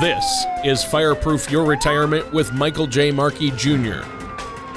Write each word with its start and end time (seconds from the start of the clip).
This 0.00 0.46
is 0.64 0.82
Fireproof 0.82 1.50
Your 1.50 1.66
Retirement 1.66 2.32
with 2.32 2.54
Michael 2.54 2.86
J. 2.86 3.10
Markey 3.10 3.50
Jr. 3.50 4.00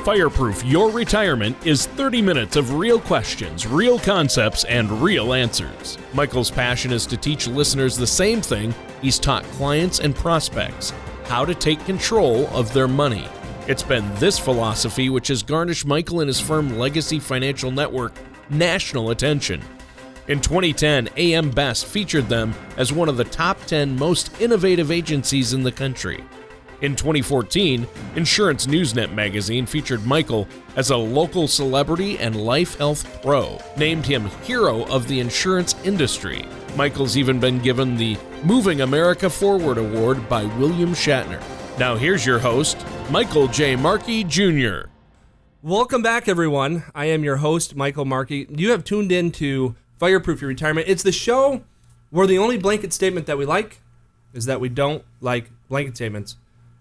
Fireproof 0.03 0.65
Your 0.65 0.91
Retirement 0.91 1.55
is 1.65 1.85
30 1.85 2.21
minutes 2.21 2.57
of 2.57 2.73
real 2.73 2.99
questions, 2.99 3.65
real 3.65 3.97
concepts, 3.97 4.65
and 4.65 4.91
real 5.01 5.31
answers. 5.31 5.97
Michael's 6.13 6.51
passion 6.51 6.91
is 6.91 7.05
to 7.05 7.15
teach 7.15 7.47
listeners 7.47 7.95
the 7.95 8.05
same 8.05 8.41
thing 8.41 8.75
he's 9.01 9.17
taught 9.17 9.45
clients 9.51 10.01
and 10.01 10.13
prospects 10.13 10.91
how 11.23 11.45
to 11.45 11.55
take 11.55 11.85
control 11.85 12.47
of 12.47 12.73
their 12.73 12.89
money. 12.89 13.25
It's 13.65 13.81
been 13.81 14.13
this 14.15 14.37
philosophy 14.37 15.09
which 15.09 15.29
has 15.29 15.41
garnished 15.41 15.85
Michael 15.85 16.19
and 16.19 16.27
his 16.27 16.41
firm 16.41 16.77
Legacy 16.77 17.19
Financial 17.19 17.71
Network 17.71 18.11
national 18.49 19.11
attention. 19.11 19.61
In 20.29 20.39
2010, 20.39 21.09
AM 21.17 21.49
Best 21.49 21.85
featured 21.85 22.29
them 22.29 22.53
as 22.77 22.93
one 22.93 23.09
of 23.09 23.17
the 23.17 23.25
top 23.25 23.59
10 23.65 23.97
most 23.97 24.39
innovative 24.39 24.89
agencies 24.89 25.51
in 25.51 25.63
the 25.63 25.71
country. 25.71 26.23
In 26.79 26.95
2014, 26.95 27.85
Insurance 28.15 28.65
Newsnet 28.65 29.13
magazine 29.13 29.65
featured 29.65 30.05
Michael 30.05 30.47
as 30.77 30.91
a 30.91 30.97
local 30.97 31.45
celebrity 31.45 32.17
and 32.19 32.37
life 32.37 32.77
health 32.77 33.21
pro, 33.21 33.59
named 33.75 34.05
him 34.05 34.27
Hero 34.43 34.85
of 34.85 35.09
the 35.09 35.19
Insurance 35.19 35.75
Industry. 35.83 36.45
Michael's 36.77 37.17
even 37.17 37.37
been 37.37 37.59
given 37.59 37.97
the 37.97 38.17
Moving 38.45 38.79
America 38.79 39.29
Forward 39.29 39.77
Award 39.77 40.29
by 40.29 40.45
William 40.45 40.93
Shatner. 40.93 41.43
Now 41.77 41.97
here's 41.97 42.25
your 42.25 42.39
host, 42.39 42.77
Michael 43.09 43.49
J. 43.49 43.75
Markey 43.75 44.23
Jr. 44.23 44.87
Welcome 45.61 46.01
back, 46.01 46.27
everyone. 46.27 46.83
I 46.95 47.05
am 47.05 47.23
your 47.25 47.37
host, 47.37 47.75
Michael 47.75 48.05
Markey. 48.05 48.47
You 48.49 48.71
have 48.71 48.83
tuned 48.83 49.11
in 49.11 49.31
to 49.33 49.75
Fireproof 50.03 50.41
Your 50.41 50.49
Retirement. 50.49 50.89
It's 50.89 51.01
the 51.01 51.13
show 51.13 51.63
where 52.09 52.27
the 52.27 52.37
only 52.37 52.57
blanket 52.57 52.91
statement 52.91 53.25
that 53.25 53.37
we 53.37 53.45
like 53.45 53.79
is 54.33 54.43
that 54.47 54.59
we 54.59 54.67
don't 54.67 55.01
like 55.21 55.49
blanket 55.69 55.95
statements 55.95 56.35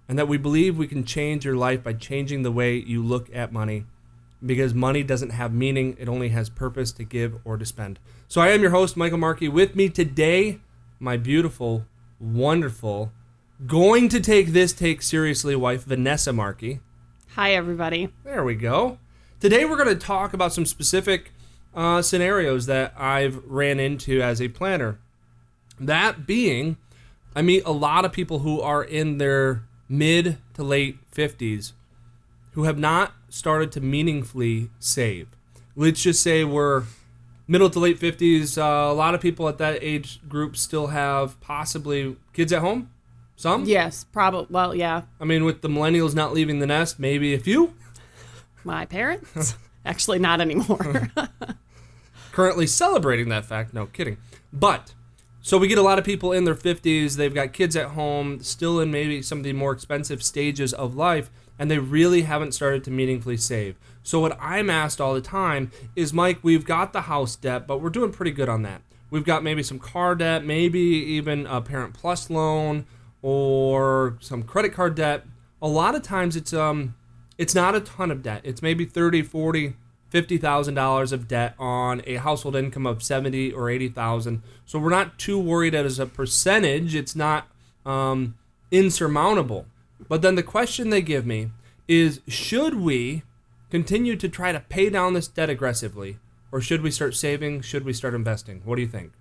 and 0.09 0.19
that 0.19 0.27
we 0.27 0.37
believe 0.37 0.77
we 0.77 0.89
can 0.89 1.05
change 1.05 1.45
your 1.45 1.55
life 1.55 1.85
by 1.85 1.93
changing 1.93 2.43
the 2.43 2.51
way 2.51 2.75
you 2.75 3.01
look 3.01 3.33
at 3.33 3.53
money 3.53 3.87
because 4.45 4.75
money 4.75 5.05
doesn't 5.05 5.31
have 5.31 5.55
meaning, 5.55 5.97
it 6.01 6.09
only 6.09 6.31
has 6.31 6.51
purpose 6.51 6.91
to 6.91 7.05
give 7.05 7.39
or 7.45 7.57
to 7.57 7.65
spend. 7.65 8.01
So 8.27 8.41
I 8.41 8.49
am 8.49 8.61
your 8.61 8.73
host, 8.73 8.97
Michael 8.97 9.19
Markey. 9.19 9.49
With 9.49 9.77
me 9.77 9.89
today, 9.89 10.59
my 10.99 11.17
beautiful, 11.17 11.87
wonderful, 12.19 13.13
going 13.69 14.09
to 14.09 14.19
take 14.19 14.49
this 14.49 14.73
take 14.73 15.01
seriously 15.01 15.55
wife, 15.55 15.85
Vanessa 15.85 16.33
Markey. 16.33 16.81
Hi, 17.37 17.53
everybody. 17.53 18.09
There 18.25 18.43
we 18.43 18.57
go. 18.57 18.99
Today 19.39 19.65
we're 19.65 19.77
going 19.77 19.97
to 19.97 20.07
talk 20.07 20.35
about 20.35 20.53
some 20.53 20.67
specific 20.67 21.31
uh, 21.75 22.03
scenarios 22.03 22.67
that 22.67 22.95
I've 22.97 23.43
ran 23.45 23.81
into 23.81 24.21
as 24.21 24.41
a 24.41 24.49
planner. 24.49 24.99
That 25.81 26.27
being, 26.27 26.77
I 27.35 27.43
meet 27.43 27.65
a 27.65 27.73
lot 27.73 28.05
of 28.05 28.13
people 28.13 28.41
who 28.41 28.61
are 28.61 28.85
in 28.85 29.19
their 29.19 29.65
mid 29.89 30.39
to 30.55 30.63
late 30.63 30.99
50s 31.11 31.73
who 32.53 32.65
have 32.65 32.79
not 32.79 33.13
started 33.29 33.73
to 33.73 33.81
meaningfully 33.81 34.71
save. 34.79 35.29
Let's 35.75 36.03
just 36.03 36.23
say 36.23 36.45
we're 36.45 36.85
middle 37.47 37.71
to 37.71 37.79
late 37.79 37.99
50s. 37.99 38.59
Uh, 38.59 38.93
a 38.93 38.95
lot 38.95 39.15
of 39.15 39.21
people 39.21 39.49
at 39.49 39.59
that 39.59 39.83
age 39.83 40.21
group 40.29 40.57
still 40.57 40.89
have 40.89 41.41
possibly 41.41 42.17
kids 42.33 42.53
at 42.53 42.61
home. 42.61 42.91
Some? 43.37 43.65
Yes, 43.65 44.05
probably. 44.05 44.47
Well, 44.51 44.75
yeah. 44.75 45.03
I 45.21 45.25
mean, 45.25 45.45
with 45.45 45.63
the 45.63 45.69
millennials 45.69 46.15
not 46.15 46.33
leaving 46.33 46.61
the 46.61 46.67
nest, 46.67 46.99
maybe 47.01 47.35
a 47.35 47.39
few. 47.39 47.75
My 48.65 48.85
parents? 48.87 49.57
Actually, 49.85 50.21
not 50.21 50.41
anymore. 50.41 51.11
Currently 52.33 52.67
celebrating 52.67 53.29
that 53.29 53.45
fact. 53.45 53.73
No 53.73 53.87
kidding. 53.87 54.17
But 54.53 54.95
so 55.45 55.59
we 55.59 55.69
get 55.69 55.79
a 55.79 55.83
lot 55.83 55.99
of 55.99 56.05
people 56.05 56.33
in 56.33 56.45
their 56.45 56.55
50s, 56.55 57.17
they've 57.17 57.35
got 57.35 57.53
kids 57.53 57.75
at 57.75 57.89
home, 57.89 58.41
still 58.43 58.79
in 58.79 58.91
maybe 58.91 59.23
some 59.23 59.39
of 59.39 59.45
the 59.45 59.53
more 59.53 59.73
expensive 59.73 60.23
stages 60.23 60.73
of 60.73 60.95
life, 60.95 61.31
and 61.59 61.69
they 61.71 61.79
really 61.79 62.23
haven't 62.23 62.53
started 62.53 62.85
to 62.85 62.91
meaningfully 62.93 63.37
save. 63.37 63.77
So 64.05 64.21
what 64.21 64.39
I'm 64.41 64.71
asked 64.71 65.01
all 65.01 65.15
the 65.15 65.21
time 65.21 65.73
is, 65.97 66.13
Mike, 66.13 66.39
we've 66.43 66.65
got 66.65 66.93
the 66.93 67.03
house 67.03 67.35
debt, 67.35 67.67
but 67.67 67.81
we're 67.81 67.91
doing 67.91 68.13
pretty 68.13 68.31
good 68.31 68.49
on 68.49 68.63
that. 68.63 68.83
We've 69.11 69.25
got 69.25 69.43
maybe 69.43 69.63
some 69.63 69.79
car 69.79 70.15
debt, 70.15 70.45
maybe 70.45 70.81
even 70.81 71.47
a 71.47 71.61
Parent 71.61 71.93
Plus 71.93 72.31
loan 72.31 72.87
or 73.21 74.17
some 74.21 74.43
credit 74.43 74.73
card 74.73 74.95
debt. 74.95 75.27
A 75.61 75.69
lot 75.69 75.95
of 75.95 76.03
times 76.03 76.35
it's 76.35 76.53
um 76.53 76.95
it's 77.37 77.55
not 77.55 77.75
a 77.75 77.81
ton 77.81 78.11
of 78.11 78.23
debt. 78.23 78.43
It's 78.45 78.63
maybe 78.63 78.85
30, 78.85 79.23
40, 79.23 79.75
fifty 80.13 80.37
thousand 80.37 80.75
dollars 80.75 81.11
of 81.11 81.27
debt 81.27 81.55
on 81.59 82.03
a 82.07 82.17
household 82.17 82.55
income 82.55 82.87
of 82.87 83.03
seventy 83.03 83.51
or 83.51 83.71
eighty 83.71 83.89
thousand. 83.89 84.43
So 84.67 84.79
we're 84.79 84.91
not 84.91 85.19
too 85.19 85.39
worried 85.39 85.75
as 85.75 85.99
a 85.99 86.05
percentage. 86.05 86.95
It's 86.95 87.17
not 87.17 87.49
um, 87.87 88.37
insurmountable. 88.71 89.67
But 90.09 90.21
then 90.21 90.35
the 90.35 90.43
question 90.43 90.91
they 90.91 91.01
give 91.01 91.25
me 91.25 91.51
is: 91.89 92.21
Should 92.29 92.75
we 92.75 93.23
continue 93.71 94.15
to 94.17 94.29
try 94.29 94.53
to 94.53 94.61
pay 94.61 94.91
down 94.91 95.15
this 95.15 95.29
debt 95.29 95.49
aggressively, 95.49 96.19
or 96.53 96.61
should 96.61 96.83
we 96.83 96.91
start 96.91 97.15
saving? 97.15 97.63
Should 97.63 97.87
we 97.87 97.95
start 97.95 98.15
investing? 98.15 98.61
What 98.67 98.77
do 98.77 98.83
you 98.83 98.89
think? 98.89 99.13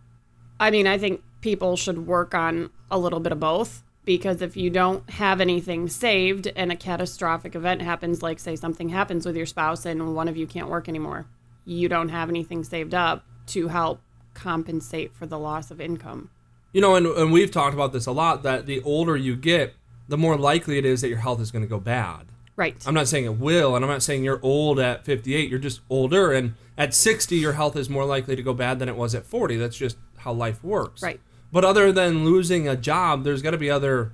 I 0.60 0.72
mean, 0.72 0.88
I 0.88 0.98
think 0.98 1.24
people 1.40 1.78
should 1.78 2.06
work 2.06 2.36
on 2.36 2.70
a 2.92 3.00
little 3.00 3.22
bit 3.22 3.32
of 3.32 3.40
both 3.40 3.82
because 4.06 4.42
if 4.42 4.58
you 4.58 4.70
don't 4.70 5.08
have 5.12 5.42
anything 5.42 5.88
saved 5.88 6.48
and 6.56 6.72
a 6.72 6.76
catastrophic 6.76 7.56
event 7.56 7.82
happens, 7.82 8.22
like 8.22 8.40
say 8.40 8.56
something 8.56 8.90
happens 8.90 9.26
with 9.26 9.36
your 9.36 9.46
spouse 9.46 9.86
and 9.86 10.16
one 10.16 10.28
of 10.28 10.38
you 10.38 10.48
can't 10.48 10.70
work 10.70 10.90
anymore, 10.90 11.28
you 11.66 11.88
don't 11.88 12.10
have 12.10 12.30
anything 12.30 12.64
saved 12.64 12.94
up 12.94 13.26
to 13.48 13.68
help 13.68 14.02
compensate 14.34 15.16
for 15.16 15.26
the 15.26 15.38
loss 15.38 15.72
of 15.72 15.80
income. 15.80 16.30
You 16.74 16.82
know, 16.82 16.96
and, 16.96 17.06
and 17.06 17.32
we've 17.32 17.52
talked 17.52 17.74
about 17.74 17.94
this 17.94 18.06
a 18.06 18.12
lot 18.12 18.44
that 18.44 18.66
the 18.66 18.82
older 18.82 19.18
you 19.18 19.36
get, 19.36 19.76
the 20.08 20.18
more 20.18 20.38
likely 20.38 20.78
it 20.78 20.86
is 20.86 21.02
that 21.02 21.10
your 21.10 21.20
health 21.20 21.42
is 21.42 21.52
going 21.52 21.64
to 21.64 21.70
go 21.70 21.80
bad. 21.80 22.28
Right. 22.56 22.76
I'm 22.86 22.94
not 22.94 23.08
saying 23.08 23.26
it 23.26 23.40
will, 23.40 23.76
and 23.76 23.84
I'm 23.84 23.90
not 23.90 24.04
saying 24.04 24.24
you're 24.24 24.40
old 24.42 24.80
at 24.80 25.06
58. 25.06 25.50
You're 25.50 25.60
just 25.60 25.82
older, 25.90 26.32
and 26.32 26.54
at 26.78 26.94
60, 26.94 27.36
your 27.36 27.54
health 27.54 27.76
is 27.76 27.90
more 27.90 28.06
likely 28.06 28.36
to 28.36 28.44
go 28.44 28.54
bad 28.54 28.80
than 28.80 28.90
it 28.90 28.96
was 28.96 29.16
at 29.16 29.26
40. 29.26 29.58
That's 29.58 29.78
just 29.78 29.98
how 30.18 30.34
life 30.34 30.64
works. 30.64 31.02
Right. 31.02 31.20
But 31.52 31.66
other 31.66 31.92
than 31.92 32.24
losing 32.24 32.68
a 32.68 32.76
job, 32.76 33.24
there's 33.24 33.42
got 33.42 33.52
to 33.52 33.58
be 33.58 33.70
other 33.70 34.12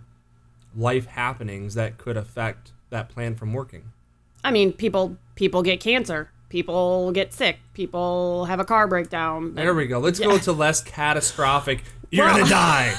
life 0.75 1.05
happenings 1.07 1.75
that 1.75 1.97
could 1.97 2.17
affect 2.17 2.71
that 2.89 3.09
plan 3.09 3.35
from 3.35 3.53
working. 3.53 3.91
I 4.43 4.51
mean, 4.51 4.73
people 4.73 5.17
people 5.35 5.61
get 5.61 5.79
cancer, 5.79 6.29
people 6.49 7.11
get 7.11 7.33
sick, 7.33 7.59
people 7.73 8.45
have 8.45 8.59
a 8.59 8.65
car 8.65 8.87
breakdown. 8.87 9.53
There 9.55 9.73
we 9.73 9.87
go. 9.87 9.99
Let's 9.99 10.19
go 10.19 10.37
to 10.37 10.51
less 10.51 10.81
catastrophic. 10.81 11.83
You're 12.11 12.25
Well- 12.25 12.37
gonna 12.39 12.49
die. 12.49 12.95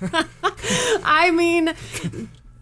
I 1.04 1.30
mean, 1.32 1.74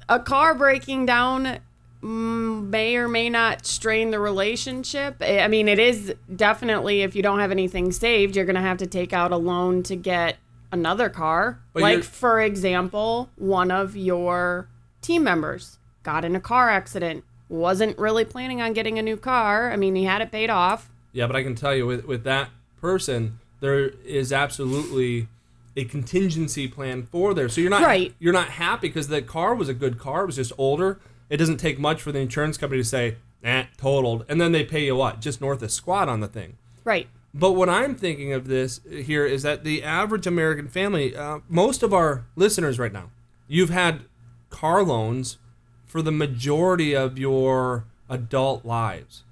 a 0.08 0.18
car 0.20 0.54
breaking 0.54 1.06
down 1.06 1.58
mm, 2.02 2.68
may 2.68 2.96
or 2.96 3.08
may 3.08 3.28
not 3.28 3.66
strain 3.66 4.10
the 4.10 4.18
relationship. 4.20 5.16
I 5.20 5.40
I 5.40 5.48
mean, 5.48 5.68
it 5.68 5.78
is 5.78 6.14
definitely 6.34 7.02
if 7.02 7.14
you 7.14 7.22
don't 7.22 7.40
have 7.40 7.50
anything 7.50 7.92
saved, 7.92 8.36
you're 8.36 8.44
going 8.46 8.56
to 8.56 8.62
have 8.62 8.78
to 8.78 8.86
take 8.86 9.12
out 9.12 9.32
a 9.32 9.36
loan 9.36 9.82
to 9.84 9.96
get 9.96 10.36
another 10.76 11.08
car. 11.08 11.58
But 11.72 11.82
like, 11.82 12.04
for 12.04 12.40
example, 12.40 13.30
one 13.36 13.70
of 13.70 13.96
your 13.96 14.68
team 15.02 15.24
members 15.24 15.78
got 16.02 16.24
in 16.24 16.36
a 16.36 16.40
car 16.40 16.70
accident, 16.70 17.24
wasn't 17.48 17.98
really 17.98 18.24
planning 18.24 18.60
on 18.60 18.72
getting 18.72 18.98
a 18.98 19.02
new 19.02 19.16
car. 19.16 19.72
I 19.72 19.76
mean, 19.76 19.94
he 19.94 20.04
had 20.04 20.20
it 20.20 20.30
paid 20.30 20.50
off. 20.50 20.90
Yeah, 21.12 21.26
but 21.26 21.36
I 21.36 21.42
can 21.42 21.54
tell 21.54 21.74
you 21.74 21.86
with 21.86 22.04
with 22.04 22.24
that 22.24 22.50
person, 22.80 23.38
there 23.60 23.88
is 24.04 24.32
absolutely 24.32 25.28
a 25.76 25.84
contingency 25.84 26.68
plan 26.68 27.04
for 27.04 27.34
there. 27.34 27.48
So 27.48 27.60
you're 27.60 27.70
not 27.70 27.82
Right. 27.82 28.14
you're 28.18 28.32
not 28.32 28.48
happy 28.50 28.88
because 28.88 29.08
the 29.08 29.22
car 29.22 29.54
was 29.54 29.68
a 29.68 29.74
good 29.74 29.98
car. 29.98 30.22
It 30.22 30.26
was 30.26 30.36
just 30.36 30.52
older. 30.58 30.98
It 31.28 31.36
doesn't 31.38 31.58
take 31.58 31.78
much 31.78 32.00
for 32.02 32.12
the 32.12 32.18
insurance 32.20 32.56
company 32.56 32.82
to 32.82 32.88
say, 32.88 33.16
"Eh, 33.42 33.64
totaled," 33.76 34.24
and 34.28 34.40
then 34.40 34.52
they 34.52 34.64
pay 34.64 34.84
you 34.86 34.96
what, 34.96 35.20
just 35.20 35.40
north 35.40 35.62
of 35.62 35.70
squat 35.70 36.08
on 36.08 36.20
the 36.20 36.28
thing. 36.28 36.56
Right. 36.84 37.08
But 37.38 37.52
what 37.52 37.68
I'm 37.68 37.94
thinking 37.94 38.32
of 38.32 38.48
this 38.48 38.80
here 38.90 39.26
is 39.26 39.42
that 39.42 39.62
the 39.62 39.82
average 39.82 40.26
American 40.26 40.68
family, 40.68 41.14
uh, 41.14 41.40
most 41.50 41.82
of 41.82 41.92
our 41.92 42.24
listeners 42.34 42.78
right 42.78 42.92
now, 42.92 43.10
you've 43.46 43.68
had 43.68 44.06
car 44.48 44.82
loans 44.82 45.36
for 45.84 46.00
the 46.00 46.10
majority 46.10 46.96
of 46.96 47.18
your 47.18 47.84
adult 48.08 48.64
lives. 48.64 49.24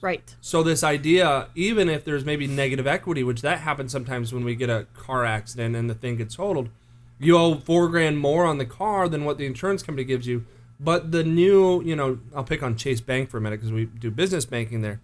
Right. 0.00 0.36
So 0.40 0.62
this 0.62 0.84
idea, 0.84 1.48
even 1.56 1.88
if 1.88 2.04
there's 2.04 2.24
maybe 2.24 2.46
negative 2.46 2.86
equity, 2.86 3.24
which 3.24 3.42
that 3.42 3.58
happens 3.58 3.90
sometimes 3.90 4.32
when 4.32 4.44
we 4.44 4.54
get 4.54 4.70
a 4.70 4.86
car 4.94 5.24
accident 5.24 5.74
and 5.74 5.90
the 5.90 5.94
thing 5.94 6.16
gets 6.16 6.36
totaled, 6.36 6.68
you 7.18 7.36
owe 7.36 7.56
four 7.56 7.88
grand 7.88 8.20
more 8.20 8.44
on 8.44 8.58
the 8.58 8.66
car 8.66 9.08
than 9.08 9.24
what 9.24 9.36
the 9.36 9.46
insurance 9.46 9.82
company 9.82 10.04
gives 10.04 10.28
you. 10.28 10.44
But 10.78 11.10
the 11.10 11.24
new, 11.24 11.82
you 11.82 11.96
know, 11.96 12.20
I'll 12.36 12.44
pick 12.44 12.62
on 12.62 12.76
Chase 12.76 13.00
Bank 13.00 13.30
for 13.30 13.38
a 13.38 13.40
minute 13.40 13.58
because 13.58 13.72
we 13.72 13.86
do 13.86 14.12
business 14.12 14.44
banking 14.44 14.82
there. 14.82 15.00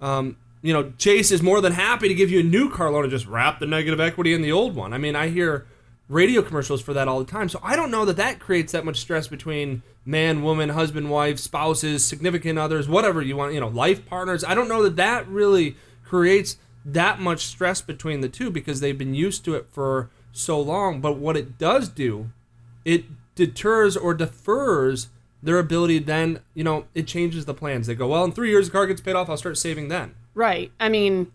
Um, 0.00 0.38
you 0.62 0.72
know, 0.72 0.92
Chase 0.98 1.30
is 1.30 1.42
more 1.42 1.60
than 1.60 1.72
happy 1.72 2.08
to 2.08 2.14
give 2.14 2.30
you 2.30 2.40
a 2.40 2.44
new 2.44 2.70
car 2.70 2.90
loan 2.90 3.04
and 3.04 3.10
just 3.10 3.26
wrap 3.26 3.58
the 3.58 3.66
negative 3.66 4.00
equity 4.00 4.34
in 4.34 4.42
the 4.42 4.52
old 4.52 4.74
one. 4.74 4.92
I 4.92 4.98
mean, 4.98 5.14
I 5.14 5.28
hear 5.28 5.66
radio 6.08 6.42
commercials 6.42 6.80
for 6.80 6.92
that 6.94 7.06
all 7.06 7.18
the 7.18 7.30
time. 7.30 7.48
So 7.48 7.60
I 7.62 7.76
don't 7.76 7.90
know 7.90 8.04
that 8.04 8.16
that 8.16 8.40
creates 8.40 8.72
that 8.72 8.84
much 8.84 8.98
stress 8.98 9.28
between 9.28 9.82
man, 10.04 10.42
woman, 10.42 10.70
husband, 10.70 11.10
wife, 11.10 11.38
spouses, 11.38 12.04
significant 12.04 12.58
others, 12.58 12.88
whatever 12.88 13.20
you 13.20 13.36
want, 13.36 13.52
you 13.54 13.60
know, 13.60 13.68
life 13.68 14.06
partners. 14.06 14.42
I 14.42 14.54
don't 14.54 14.68
know 14.68 14.82
that 14.82 14.96
that 14.96 15.28
really 15.28 15.76
creates 16.04 16.56
that 16.84 17.20
much 17.20 17.44
stress 17.46 17.80
between 17.82 18.20
the 18.20 18.28
two 18.28 18.50
because 18.50 18.80
they've 18.80 18.96
been 18.96 19.14
used 19.14 19.44
to 19.44 19.54
it 19.54 19.66
for 19.70 20.08
so 20.32 20.58
long. 20.60 21.00
But 21.00 21.18
what 21.18 21.36
it 21.36 21.58
does 21.58 21.88
do, 21.88 22.30
it 22.84 23.04
deters 23.34 23.96
or 23.96 24.14
defers 24.14 25.08
their 25.42 25.58
ability 25.58 26.00
then, 26.00 26.40
you 26.54 26.64
know, 26.64 26.86
it 26.94 27.06
changes 27.06 27.44
the 27.44 27.54
plans. 27.54 27.86
They 27.86 27.94
go, 27.94 28.08
well, 28.08 28.24
in 28.24 28.32
three 28.32 28.50
years, 28.50 28.66
the 28.66 28.72
car 28.72 28.86
gets 28.86 29.00
paid 29.00 29.14
off, 29.14 29.28
I'll 29.28 29.36
start 29.36 29.58
saving 29.58 29.88
then. 29.88 30.14
Right. 30.38 30.70
I 30.78 30.88
mean, 30.88 31.32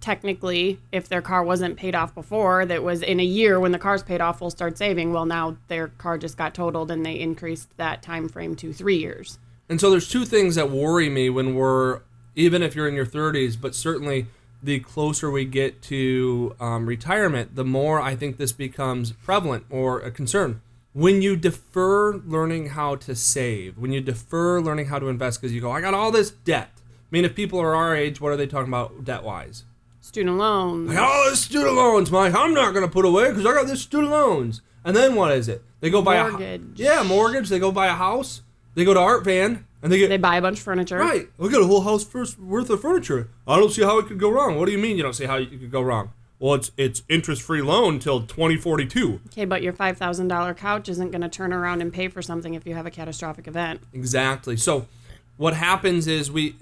technically, 0.00 0.80
if 0.90 1.08
their 1.08 1.22
car 1.22 1.44
wasn't 1.44 1.76
paid 1.76 1.94
off 1.94 2.16
before, 2.16 2.66
that 2.66 2.82
was 2.82 3.00
in 3.00 3.20
a 3.20 3.24
year 3.24 3.60
when 3.60 3.70
the 3.70 3.78
car's 3.78 4.02
paid 4.02 4.20
off, 4.20 4.40
we'll 4.40 4.50
start 4.50 4.76
saving. 4.76 5.12
Well, 5.12 5.24
now 5.24 5.56
their 5.68 5.86
car 5.86 6.18
just 6.18 6.36
got 6.36 6.52
totaled 6.52 6.90
and 6.90 7.06
they 7.06 7.20
increased 7.20 7.68
that 7.76 8.02
time 8.02 8.28
frame 8.28 8.56
to 8.56 8.72
three 8.72 8.96
years. 8.96 9.38
And 9.68 9.80
so 9.80 9.88
there's 9.88 10.08
two 10.08 10.24
things 10.24 10.56
that 10.56 10.68
worry 10.68 11.08
me 11.08 11.30
when 11.30 11.54
we're, 11.54 12.00
even 12.34 12.60
if 12.60 12.74
you're 12.74 12.88
in 12.88 12.94
your 12.94 13.06
30s, 13.06 13.56
but 13.58 13.76
certainly 13.76 14.26
the 14.60 14.80
closer 14.80 15.30
we 15.30 15.44
get 15.44 15.80
to 15.82 16.56
um, 16.58 16.86
retirement, 16.86 17.54
the 17.54 17.64
more 17.64 18.00
I 18.00 18.16
think 18.16 18.36
this 18.36 18.50
becomes 18.50 19.12
prevalent 19.12 19.64
or 19.70 20.00
a 20.00 20.10
concern. 20.10 20.60
When 20.92 21.22
you 21.22 21.36
defer 21.36 22.16
learning 22.16 22.70
how 22.70 22.96
to 22.96 23.14
save, 23.14 23.78
when 23.78 23.92
you 23.92 24.00
defer 24.00 24.60
learning 24.60 24.86
how 24.86 24.98
to 24.98 25.06
invest 25.06 25.40
because 25.40 25.54
you 25.54 25.60
go, 25.60 25.70
I 25.70 25.80
got 25.80 25.94
all 25.94 26.10
this 26.10 26.32
debt. 26.32 26.79
I 27.10 27.16
mean, 27.16 27.24
if 27.24 27.34
people 27.34 27.58
are 27.60 27.74
our 27.74 27.96
age, 27.96 28.20
what 28.20 28.30
are 28.32 28.36
they 28.36 28.46
talking 28.46 28.68
about 28.68 29.04
debt 29.04 29.24
wise? 29.24 29.64
Student 30.00 30.38
loans. 30.38 30.90
I 30.90 30.94
got 30.94 31.10
oh, 31.10 31.12
all 31.24 31.30
this 31.30 31.40
student 31.40 31.74
loans, 31.74 32.10
Mike. 32.10 32.34
I'm 32.34 32.54
not 32.54 32.72
going 32.72 32.86
to 32.86 32.90
put 32.92 33.04
away 33.04 33.30
because 33.30 33.44
I 33.44 33.52
got 33.52 33.66
this 33.66 33.82
student 33.82 34.10
loans. 34.10 34.62
And 34.84 34.96
then 34.96 35.14
what 35.16 35.32
is 35.32 35.48
it? 35.48 35.62
They 35.80 35.90
go 35.90 36.02
buy 36.02 36.16
a 36.16 36.28
Mortgage. 36.30 36.80
a 36.80 36.82
yeah 36.82 37.02
mortgage. 37.02 37.48
They 37.48 37.58
go 37.58 37.72
buy 37.72 37.88
a 37.88 37.94
house. 37.94 38.42
They 38.74 38.84
go 38.84 38.94
to 38.94 39.00
Art 39.00 39.24
Van 39.24 39.66
and 39.82 39.92
they 39.92 39.98
get 39.98 40.08
They 40.08 40.16
buy 40.16 40.36
a 40.36 40.42
bunch 40.42 40.58
of 40.58 40.64
furniture. 40.64 40.98
right. 40.98 41.28
We 41.36 41.48
got 41.48 41.62
a 41.62 41.66
whole 41.66 41.82
house 41.82 42.04
first 42.04 42.38
worth 42.38 42.70
of 42.70 42.80
furniture. 42.80 43.28
I 43.46 43.56
don't 43.58 43.70
see 43.70 43.82
how 43.82 43.98
it 43.98 44.06
could 44.06 44.18
go 44.18 44.30
wrong. 44.30 44.56
What 44.58 44.66
do 44.66 44.72
you 44.72 44.78
mean 44.78 44.96
you 44.96 45.02
don't 45.02 45.14
see 45.14 45.26
how 45.26 45.36
it 45.36 45.50
could 45.50 45.70
go 45.70 45.82
wrong? 45.82 46.12
Well, 46.38 46.54
it's 46.54 46.70
it's 46.78 47.02
interest 47.10 47.42
free 47.42 47.60
loan 47.60 47.98
till 47.98 48.20
2042. 48.20 49.20
Okay, 49.28 49.44
but 49.44 49.62
your 49.62 49.72
five 49.74 49.98
thousand 49.98 50.28
dollar 50.28 50.54
couch 50.54 50.88
isn't 50.88 51.10
going 51.10 51.20
to 51.20 51.28
turn 51.28 51.52
around 51.52 51.82
and 51.82 51.92
pay 51.92 52.08
for 52.08 52.22
something 52.22 52.54
if 52.54 52.66
you 52.66 52.74
have 52.74 52.86
a 52.86 52.90
catastrophic 52.90 53.46
event. 53.46 53.82
Exactly. 53.92 54.56
So 54.56 54.86
what 55.36 55.54
happens 55.54 56.06
is 56.06 56.30
we 56.30 56.54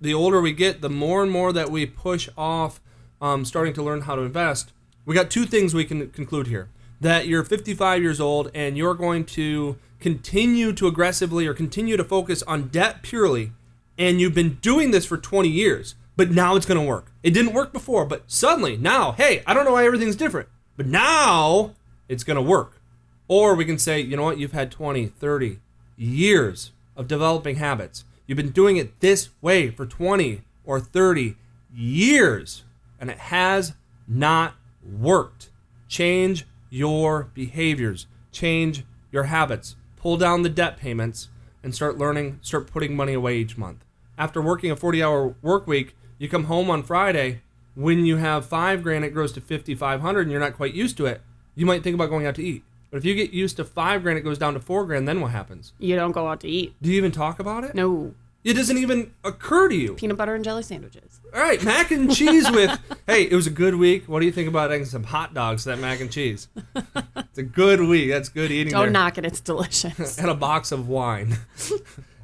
the 0.00 0.14
older 0.14 0.40
we 0.40 0.52
get, 0.52 0.80
the 0.80 0.90
more 0.90 1.22
and 1.22 1.30
more 1.30 1.52
that 1.52 1.70
we 1.70 1.86
push 1.86 2.28
off 2.36 2.80
um, 3.20 3.44
starting 3.44 3.72
to 3.74 3.82
learn 3.82 4.02
how 4.02 4.14
to 4.14 4.22
invest. 4.22 4.72
We 5.04 5.14
got 5.14 5.30
two 5.30 5.46
things 5.46 5.74
we 5.74 5.84
can 5.84 6.10
conclude 6.10 6.48
here. 6.48 6.68
That 7.00 7.26
you're 7.26 7.44
55 7.44 8.02
years 8.02 8.20
old 8.20 8.50
and 8.54 8.76
you're 8.76 8.94
going 8.94 9.24
to 9.26 9.76
continue 10.00 10.72
to 10.72 10.86
aggressively 10.86 11.46
or 11.46 11.54
continue 11.54 11.96
to 11.96 12.04
focus 12.04 12.42
on 12.42 12.68
debt 12.68 13.02
purely, 13.02 13.52
and 13.98 14.20
you've 14.20 14.34
been 14.34 14.54
doing 14.56 14.90
this 14.90 15.06
for 15.06 15.16
20 15.16 15.48
years, 15.48 15.94
but 16.16 16.30
now 16.30 16.56
it's 16.56 16.66
going 16.66 16.80
to 16.80 16.86
work. 16.86 17.12
It 17.22 17.30
didn't 17.30 17.54
work 17.54 17.72
before, 17.72 18.04
but 18.04 18.24
suddenly, 18.26 18.76
now, 18.76 19.12
hey, 19.12 19.42
I 19.46 19.54
don't 19.54 19.64
know 19.64 19.72
why 19.72 19.86
everything's 19.86 20.16
different, 20.16 20.48
but 20.76 20.86
now 20.86 21.74
it's 22.08 22.24
going 22.24 22.36
to 22.36 22.42
work. 22.42 22.80
Or 23.28 23.54
we 23.54 23.64
can 23.64 23.78
say, 23.78 24.00
you 24.00 24.16
know 24.16 24.24
what, 24.24 24.38
you've 24.38 24.52
had 24.52 24.70
20, 24.70 25.06
30 25.06 25.58
years 25.96 26.72
of 26.96 27.08
developing 27.08 27.56
habits. 27.56 28.04
You've 28.26 28.36
been 28.36 28.50
doing 28.50 28.76
it 28.76 29.00
this 29.00 29.30
way 29.40 29.70
for 29.70 29.86
20 29.86 30.42
or 30.64 30.80
30 30.80 31.36
years, 31.72 32.64
and 33.00 33.10
it 33.10 33.18
has 33.18 33.74
not 34.08 34.54
worked. 34.84 35.50
Change 35.88 36.46
your 36.68 37.30
behaviors, 37.34 38.06
change 38.32 38.84
your 39.12 39.24
habits, 39.24 39.76
pull 39.96 40.16
down 40.16 40.42
the 40.42 40.48
debt 40.48 40.76
payments, 40.76 41.28
and 41.62 41.74
start 41.74 41.98
learning, 41.98 42.38
start 42.42 42.66
putting 42.66 42.96
money 42.96 43.12
away 43.12 43.36
each 43.36 43.56
month. 43.56 43.84
After 44.18 44.42
working 44.42 44.70
a 44.70 44.76
40 44.76 45.02
hour 45.02 45.34
work 45.42 45.66
week, 45.66 45.94
you 46.18 46.28
come 46.28 46.44
home 46.44 46.70
on 46.70 46.82
Friday. 46.82 47.42
When 47.74 48.06
you 48.06 48.16
have 48.16 48.46
five 48.46 48.82
grand, 48.82 49.04
it 49.04 49.10
grows 49.10 49.32
to 49.32 49.40
5,500 49.40 50.20
and 50.22 50.30
you're 50.30 50.40
not 50.40 50.56
quite 50.56 50.74
used 50.74 50.96
to 50.96 51.06
it. 51.06 51.20
You 51.54 51.66
might 51.66 51.82
think 51.82 51.94
about 51.94 52.10
going 52.10 52.26
out 52.26 52.34
to 52.36 52.44
eat. 52.44 52.64
But 52.90 52.98
if 52.98 53.04
you 53.04 53.14
get 53.14 53.32
used 53.32 53.56
to 53.56 53.64
five 53.64 54.02
grand, 54.02 54.18
it 54.18 54.22
goes 54.22 54.38
down 54.38 54.54
to 54.54 54.60
four 54.60 54.84
grand, 54.86 55.06
then 55.08 55.20
what 55.20 55.32
happens? 55.32 55.72
You 55.78 55.96
don't 55.96 56.12
go 56.12 56.28
out 56.28 56.40
to 56.40 56.48
eat. 56.48 56.74
Do 56.80 56.90
you 56.90 56.96
even 56.96 57.12
talk 57.12 57.38
about 57.40 57.64
it? 57.64 57.74
No 57.74 58.14
It 58.44 58.54
doesn't 58.54 58.78
even 58.78 59.12
occur 59.24 59.68
to 59.68 59.74
you. 59.74 59.94
peanut 59.94 60.16
butter 60.16 60.34
and 60.34 60.44
jelly 60.44 60.62
sandwiches. 60.62 61.20
All 61.34 61.40
right, 61.40 61.62
mac 61.64 61.90
and 61.90 62.14
cheese 62.14 62.48
with. 62.50 62.78
hey, 63.06 63.24
it 63.24 63.34
was 63.34 63.46
a 63.46 63.50
good 63.50 63.74
week. 63.74 64.08
What 64.08 64.20
do 64.20 64.26
you 64.26 64.32
think 64.32 64.48
about 64.48 64.70
adding 64.70 64.84
some 64.84 65.02
hot 65.04 65.34
dogs 65.34 65.64
to 65.64 65.70
that 65.70 65.78
mac 65.78 66.00
and 66.00 66.10
cheese? 66.10 66.48
It's 67.16 67.38
a 67.38 67.42
good 67.42 67.80
week. 67.82 68.08
That's 68.08 68.30
good 68.30 68.50
eating. 68.50 68.72
Don't 68.72 68.84
there. 68.84 68.90
knock 68.92 69.18
it; 69.18 69.26
it's 69.26 69.40
delicious. 69.40 70.16
and 70.18 70.30
a 70.30 70.34
box 70.34 70.72
of 70.72 70.88
wine. 70.88 71.36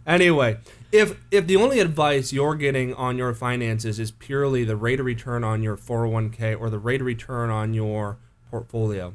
anyway, 0.06 0.56
if 0.90 1.20
if 1.30 1.46
the 1.46 1.56
only 1.56 1.80
advice 1.80 2.32
you're 2.32 2.54
getting 2.54 2.94
on 2.94 3.18
your 3.18 3.34
finances 3.34 3.98
is 4.00 4.10
purely 4.10 4.64
the 4.64 4.74
rate 4.74 5.00
of 5.00 5.04
return 5.04 5.44
on 5.44 5.62
your 5.62 5.76
401k 5.76 6.58
or 6.58 6.70
the 6.70 6.78
rate 6.78 7.02
of 7.02 7.06
return 7.06 7.50
on 7.50 7.74
your 7.74 8.16
portfolio, 8.50 9.12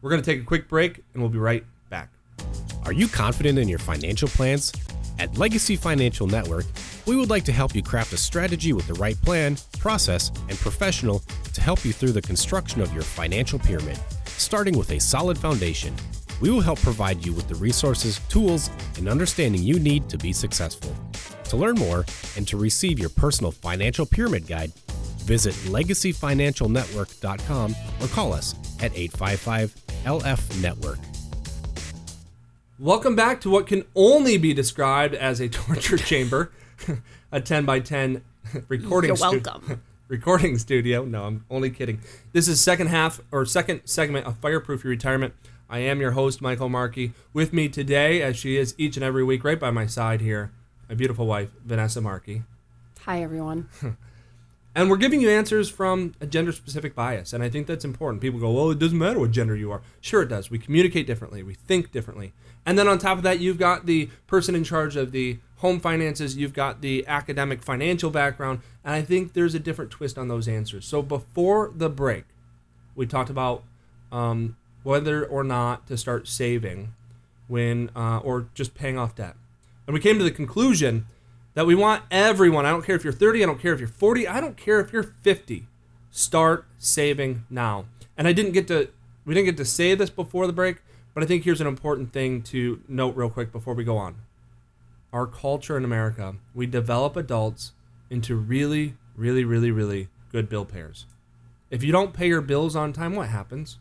We're 0.01 0.09
going 0.09 0.21
to 0.21 0.25
take 0.25 0.41
a 0.41 0.45
quick 0.45 0.67
break 0.67 1.03
and 1.13 1.21
we'll 1.21 1.31
be 1.31 1.37
right 1.37 1.63
back. 1.89 2.09
Are 2.85 2.91
you 2.91 3.07
confident 3.07 3.59
in 3.59 3.69
your 3.69 3.79
financial 3.79 4.27
plans? 4.27 4.73
At 5.19 5.37
Legacy 5.37 5.75
Financial 5.75 6.25
Network, 6.25 6.65
we 7.05 7.15
would 7.15 7.29
like 7.29 7.45
to 7.45 7.51
help 7.51 7.75
you 7.75 7.83
craft 7.83 8.13
a 8.13 8.17
strategy 8.17 8.73
with 8.73 8.87
the 8.87 8.95
right 8.95 9.19
plan, 9.21 9.57
process, 9.77 10.31
and 10.49 10.57
professional 10.57 11.21
to 11.53 11.61
help 11.61 11.85
you 11.85 11.93
through 11.93 12.13
the 12.13 12.21
construction 12.21 12.81
of 12.81 12.91
your 12.93 13.03
financial 13.03 13.59
pyramid. 13.59 13.99
Starting 14.25 14.75
with 14.75 14.91
a 14.91 14.99
solid 14.99 15.37
foundation, 15.37 15.93
we 16.41 16.49
will 16.49 16.61
help 16.61 16.79
provide 16.79 17.23
you 17.23 17.33
with 17.33 17.47
the 17.47 17.55
resources, 17.55 18.19
tools, 18.29 18.71
and 18.97 19.07
understanding 19.07 19.61
you 19.61 19.79
need 19.79 20.09
to 20.09 20.17
be 20.17 20.33
successful. 20.33 20.95
To 21.51 21.57
learn 21.57 21.75
more 21.75 22.05
and 22.37 22.47
to 22.47 22.55
receive 22.55 22.97
your 22.97 23.09
personal 23.09 23.51
financial 23.51 24.05
pyramid 24.05 24.47
guide, 24.47 24.71
visit 25.25 25.53
legacyfinancialnetwork.com 25.69 27.75
or 27.99 28.07
call 28.07 28.31
us 28.31 28.55
at 28.81 28.97
855 28.97 29.75
LF 30.05 30.61
Network. 30.61 30.99
Welcome 32.79 33.17
back 33.17 33.41
to 33.41 33.49
what 33.49 33.67
can 33.67 33.83
only 33.95 34.37
be 34.37 34.53
described 34.53 35.13
as 35.13 35.41
a 35.41 35.49
torture 35.49 35.97
chamber, 35.97 36.53
a 37.33 37.41
10 37.41 37.65
by 37.65 37.81
10 37.81 38.23
recording 38.69 39.09
You're 39.09 39.17
stu- 39.17 39.41
welcome. 39.43 39.81
recording 40.07 40.57
studio. 40.57 41.03
No, 41.03 41.25
I'm 41.25 41.43
only 41.49 41.69
kidding. 41.69 41.99
This 42.31 42.47
is 42.47 42.61
second 42.61 42.87
half 42.87 43.19
or 43.29 43.45
second 43.45 43.81
segment 43.83 44.25
of 44.25 44.37
Fireproof 44.37 44.85
Your 44.85 44.91
Retirement. 44.91 45.33
I 45.69 45.79
am 45.79 45.99
your 45.99 46.11
host, 46.11 46.41
Michael 46.41 46.69
Markey. 46.69 47.11
With 47.33 47.51
me 47.51 47.67
today, 47.67 48.21
as 48.21 48.37
she 48.37 48.55
is 48.55 48.73
each 48.77 48.95
and 48.95 49.03
every 49.03 49.25
week, 49.25 49.43
right 49.43 49.59
by 49.59 49.69
my 49.69 49.85
side 49.85 50.21
here, 50.21 50.53
my 50.91 50.95
beautiful 50.95 51.25
wife, 51.25 51.49
Vanessa 51.65 52.01
Markey. 52.01 52.43
Hi, 53.05 53.23
everyone. 53.23 53.69
And 54.73 54.89
we're 54.89 54.95
giving 54.95 55.19
you 55.19 55.29
answers 55.29 55.69
from 55.69 56.13
a 56.21 56.25
gender 56.25 56.53
specific 56.53 56.95
bias. 56.95 57.33
And 57.33 57.43
I 57.43 57.49
think 57.49 57.67
that's 57.67 57.83
important. 57.83 58.21
People 58.21 58.39
go, 58.39 58.53
well, 58.53 58.71
it 58.71 58.79
doesn't 58.79 58.97
matter 58.97 59.19
what 59.19 59.31
gender 59.31 59.53
you 59.53 59.69
are. 59.69 59.81
Sure, 59.99 60.21
it 60.21 60.29
does. 60.29 60.49
We 60.49 60.59
communicate 60.59 61.05
differently, 61.05 61.43
we 61.43 61.55
think 61.55 61.91
differently. 61.91 62.31
And 62.65 62.79
then 62.79 62.87
on 62.87 62.97
top 62.97 63.17
of 63.17 63.23
that, 63.25 63.41
you've 63.41 63.57
got 63.57 63.85
the 63.85 64.09
person 64.27 64.55
in 64.55 64.63
charge 64.63 64.95
of 64.95 65.11
the 65.11 65.39
home 65.57 65.81
finances, 65.81 66.37
you've 66.37 66.53
got 66.53 66.79
the 66.79 67.05
academic 67.05 67.61
financial 67.61 68.11
background. 68.11 68.61
And 68.85 68.95
I 68.95 69.01
think 69.01 69.33
there's 69.33 69.53
a 69.53 69.59
different 69.59 69.91
twist 69.91 70.17
on 70.17 70.29
those 70.29 70.47
answers. 70.47 70.85
So 70.85 71.01
before 71.01 71.73
the 71.75 71.89
break, 71.89 72.23
we 72.95 73.05
talked 73.05 73.29
about 73.29 73.63
um, 74.09 74.55
whether 74.83 75.25
or 75.25 75.43
not 75.43 75.85
to 75.87 75.97
start 75.97 76.29
saving 76.29 76.93
when, 77.49 77.91
uh, 77.93 78.19
or 78.19 78.47
just 78.53 78.73
paying 78.73 78.97
off 78.97 79.15
debt. 79.15 79.35
And 79.87 79.93
we 79.93 79.99
came 79.99 80.17
to 80.17 80.23
the 80.23 80.31
conclusion 80.31 81.05
that 81.53 81.65
we 81.65 81.75
want 81.75 82.03
everyone, 82.09 82.65
I 82.65 82.69
don't 82.69 82.85
care 82.85 82.95
if 82.95 83.03
you're 83.03 83.13
30, 83.13 83.43
I 83.43 83.45
don't 83.45 83.59
care 83.59 83.73
if 83.73 83.79
you're 83.79 83.89
40, 83.89 84.27
I 84.27 84.39
don't 84.39 84.55
care 84.55 84.79
if 84.79 84.93
you're 84.93 85.03
50, 85.03 85.67
start 86.09 86.65
saving 86.77 87.43
now. 87.49 87.85
And 88.17 88.27
I 88.27 88.33
didn't 88.33 88.53
get 88.53 88.67
to, 88.67 88.89
we 89.25 89.33
didn't 89.33 89.47
get 89.47 89.57
to 89.57 89.65
say 89.65 89.95
this 89.95 90.09
before 90.09 90.47
the 90.47 90.53
break, 90.53 90.77
but 91.13 91.23
I 91.23 91.25
think 91.25 91.43
here's 91.43 91.61
an 91.61 91.67
important 91.67 92.13
thing 92.13 92.41
to 92.43 92.81
note 92.87 93.15
real 93.15 93.29
quick 93.29 93.51
before 93.51 93.73
we 93.73 93.83
go 93.83 93.97
on. 93.97 94.15
Our 95.11 95.27
culture 95.27 95.75
in 95.75 95.83
America, 95.83 96.35
we 96.55 96.67
develop 96.67 97.17
adults 97.17 97.73
into 98.09 98.35
really, 98.35 98.95
really, 99.17 99.43
really, 99.43 99.71
really 99.71 100.07
good 100.31 100.47
bill 100.47 100.63
payers. 100.63 101.05
If 101.69 101.83
you 101.83 101.91
don't 101.91 102.13
pay 102.13 102.27
your 102.27 102.41
bills 102.41 102.75
on 102.75 102.93
time, 102.93 103.15
what 103.15 103.27
happens? 103.27 103.77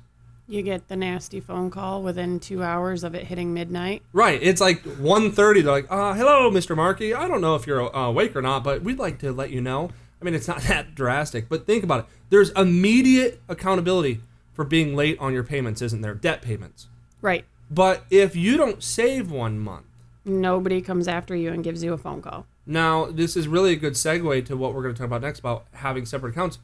You 0.50 0.62
get 0.62 0.88
the 0.88 0.96
nasty 0.96 1.38
phone 1.38 1.70
call 1.70 2.02
within 2.02 2.40
two 2.40 2.62
hours 2.62 3.04
of 3.04 3.14
it 3.14 3.28
hitting 3.28 3.54
midnight. 3.54 4.02
Right. 4.12 4.42
It's 4.42 4.60
like 4.60 4.82
1.30. 4.82 5.34
They're 5.36 5.72
like, 5.72 5.86
uh, 5.88 6.14
hello, 6.14 6.50
Mr. 6.50 6.74
Markey. 6.74 7.14
I 7.14 7.28
don't 7.28 7.40
know 7.40 7.54
if 7.54 7.68
you're 7.68 7.94
uh, 7.96 8.08
awake 8.08 8.34
or 8.34 8.42
not, 8.42 8.64
but 8.64 8.82
we'd 8.82 8.98
like 8.98 9.20
to 9.20 9.32
let 9.32 9.50
you 9.50 9.60
know 9.60 9.90
I 10.20 10.24
mean, 10.24 10.34
it's 10.34 10.48
not 10.48 10.62
that 10.68 10.94
drastic, 10.94 11.48
but 11.48 11.66
think 11.66 11.84
about 11.84 12.00
it. 12.00 12.06
There's 12.28 12.50
immediate 12.50 13.40
accountability 13.48 14.20
for 14.52 14.64
being 14.64 14.94
late 14.94 15.18
on 15.18 15.32
your 15.32 15.44
payments, 15.44 15.80
isn't 15.82 16.02
there? 16.02 16.14
Debt 16.14 16.42
payments. 16.42 16.88
Right. 17.22 17.44
But 17.70 18.04
if 18.10 18.34
you 18.34 18.56
don't 18.56 18.82
save 18.82 19.30
one 19.30 19.58
month, 19.58 19.86
Nobody 20.22 20.82
comes 20.82 21.08
after 21.08 21.34
you 21.34 21.50
and 21.50 21.64
gives 21.64 21.82
you 21.82 21.94
a 21.94 21.98
phone 21.98 22.20
call. 22.20 22.44
now 22.66 23.06
this 23.06 23.36
is 23.36 23.48
really 23.48 23.72
a 23.72 23.76
good 23.76 23.94
segue 23.94 24.44
to 24.44 24.54
what 24.54 24.74
we're 24.74 24.82
going 24.82 24.94
to 24.94 24.98
talk 24.98 25.06
about 25.06 25.22
next 25.22 25.38
about 25.38 25.64
having 25.72 26.04
separate 26.04 26.30
accounts. 26.30 26.58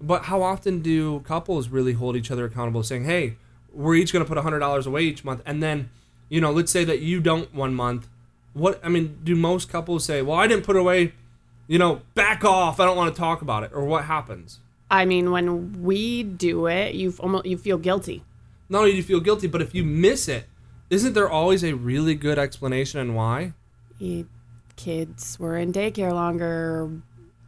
But 0.00 0.24
how 0.24 0.42
often 0.42 0.80
do 0.80 1.20
couples 1.20 1.68
really 1.68 1.92
hold 1.92 2.16
each 2.16 2.30
other 2.30 2.44
accountable, 2.44 2.82
saying, 2.82 3.04
"Hey, 3.04 3.36
we're 3.72 3.94
each 3.94 4.12
going 4.12 4.24
to 4.24 4.28
put 4.28 4.40
hundred 4.42 4.58
dollars 4.58 4.86
away 4.86 5.02
each 5.02 5.24
month," 5.24 5.42
and 5.46 5.62
then, 5.62 5.90
you 6.28 6.40
know, 6.40 6.52
let's 6.52 6.72
say 6.72 6.84
that 6.84 7.00
you 7.00 7.20
don't 7.20 7.54
one 7.54 7.74
month. 7.74 8.08
What 8.52 8.80
I 8.84 8.88
mean, 8.88 9.18
do 9.24 9.34
most 9.34 9.68
couples 9.68 10.04
say, 10.04 10.22
"Well, 10.22 10.36
I 10.38 10.46
didn't 10.46 10.64
put 10.64 10.76
it 10.76 10.80
away," 10.80 11.12
you 11.66 11.78
know, 11.78 12.02
back 12.14 12.44
off. 12.44 12.80
I 12.80 12.84
don't 12.84 12.96
want 12.96 13.14
to 13.14 13.18
talk 13.18 13.42
about 13.42 13.62
it, 13.64 13.70
or 13.72 13.84
what 13.84 14.04
happens? 14.04 14.60
I 14.90 15.04
mean, 15.06 15.30
when 15.30 15.82
we 15.82 16.22
do 16.22 16.66
it, 16.66 16.94
you 16.94 17.14
almost 17.18 17.46
you 17.46 17.56
feel 17.56 17.78
guilty. 17.78 18.22
Not 18.68 18.80
only 18.80 18.92
do 18.92 18.96
you 18.96 19.02
feel 19.02 19.20
guilty, 19.20 19.46
but 19.46 19.62
if 19.62 19.74
you 19.74 19.84
miss 19.84 20.28
it, 20.28 20.46
isn't 20.90 21.14
there 21.14 21.28
always 21.28 21.64
a 21.64 21.72
really 21.74 22.14
good 22.14 22.38
explanation 22.38 23.00
and 23.00 23.16
why? 23.16 23.54
You, 23.98 24.28
kids 24.76 25.38
were 25.38 25.56
in 25.56 25.72
daycare 25.72 26.12
longer. 26.12 26.90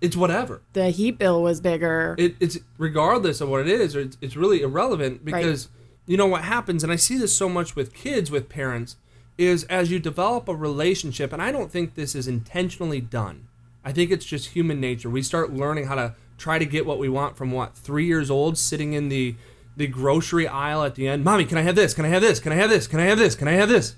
It's 0.00 0.16
whatever. 0.16 0.62
The 0.74 0.90
heat 0.90 1.18
bill 1.18 1.42
was 1.42 1.60
bigger. 1.60 2.14
it, 2.18 2.36
it's 2.38 2.58
regardless 2.78 3.40
of 3.40 3.48
what 3.48 3.60
it 3.62 3.68
is, 3.68 3.94
it's, 3.94 4.18
it's 4.20 4.36
really 4.36 4.60
irrelevant 4.62 5.24
because 5.24 5.68
you 6.06 6.16
know 6.16 6.26
what 6.26 6.42
happens, 6.42 6.82
and 6.84 6.92
I 6.92 6.96
see 6.96 7.16
this 7.16 7.34
so 7.34 7.48
much 7.48 7.74
with 7.74 7.94
kids, 7.94 8.30
with 8.30 8.48
parents, 8.48 8.96
is 9.38 9.64
as 9.64 9.90
you 9.90 9.98
develop 9.98 10.48
a 10.48 10.54
relationship, 10.54 11.32
and 11.32 11.42
I 11.42 11.50
don't 11.50 11.70
think 11.70 11.94
this 11.94 12.14
is 12.14 12.28
intentionally 12.28 13.00
done. 13.00 13.48
I 13.84 13.92
think 13.92 14.10
it's 14.10 14.24
just 14.24 14.48
human 14.48 14.80
nature. 14.80 15.08
We 15.08 15.22
start 15.22 15.52
learning 15.52 15.86
how 15.86 15.94
to 15.94 16.14
try 16.38 16.58
to 16.58 16.64
get 16.64 16.86
what 16.86 16.98
we 16.98 17.08
want 17.08 17.36
from 17.36 17.50
what 17.52 17.74
three 17.74 18.06
years 18.06 18.30
old, 18.30 18.58
sitting 18.58 18.92
in 18.92 19.08
the 19.08 19.36
the 19.76 19.86
grocery 19.86 20.48
aisle 20.48 20.82
at 20.84 20.94
the 20.94 21.06
end. 21.06 21.22
Mommy, 21.22 21.44
can 21.44 21.58
I 21.58 21.62
have 21.62 21.76
this? 21.76 21.92
Can 21.92 22.04
I 22.04 22.08
have 22.08 22.22
this? 22.22 22.40
Can 22.40 22.50
I 22.52 22.56
have 22.56 22.70
this? 22.70 22.86
Can 22.86 22.98
I 22.98 23.04
have 23.04 23.18
this? 23.18 23.34
Can 23.34 23.46
I 23.46 23.52
have 23.52 23.68
this? 23.68 23.90
Does 23.90 23.96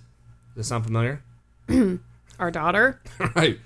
this 0.57 0.69
sound 0.69 0.85
familiar? 0.85 1.23
Our 2.39 2.51
daughter. 2.51 3.01
right. 3.37 3.59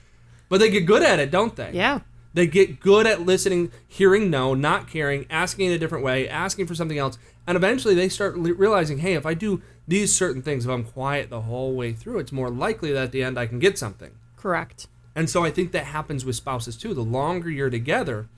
But 0.48 0.60
they 0.60 0.70
get 0.70 0.84
good 0.84 1.02
at 1.02 1.18
it, 1.18 1.30
don't 1.30 1.56
they? 1.56 1.70
Yeah. 1.72 2.00
They 2.34 2.46
get 2.46 2.80
good 2.80 3.06
at 3.06 3.26
listening, 3.26 3.70
hearing 3.86 4.30
no, 4.30 4.54
not 4.54 4.88
caring, 4.88 5.26
asking 5.28 5.66
in 5.66 5.72
a 5.72 5.78
different 5.78 6.04
way, 6.04 6.28
asking 6.28 6.66
for 6.66 6.74
something 6.74 6.98
else, 6.98 7.18
and 7.46 7.56
eventually 7.56 7.94
they 7.94 8.08
start 8.08 8.38
le- 8.38 8.54
realizing, 8.54 8.98
hey, 8.98 9.14
if 9.14 9.26
I 9.26 9.34
do 9.34 9.60
these 9.86 10.16
certain 10.16 10.42
things, 10.42 10.64
if 10.64 10.70
I'm 10.70 10.84
quiet 10.84 11.28
the 11.28 11.42
whole 11.42 11.74
way 11.74 11.92
through, 11.92 12.20
it's 12.20 12.32
more 12.32 12.50
likely 12.50 12.92
that 12.92 13.04
at 13.04 13.12
the 13.12 13.22
end 13.22 13.38
I 13.38 13.46
can 13.46 13.58
get 13.58 13.78
something. 13.78 14.12
Correct. 14.36 14.86
And 15.14 15.28
so 15.28 15.44
I 15.44 15.50
think 15.50 15.72
that 15.72 15.84
happens 15.84 16.24
with 16.24 16.36
spouses 16.36 16.76
too. 16.76 16.94
The 16.94 17.02
longer 17.02 17.50
you're 17.50 17.70
together, 17.70 18.28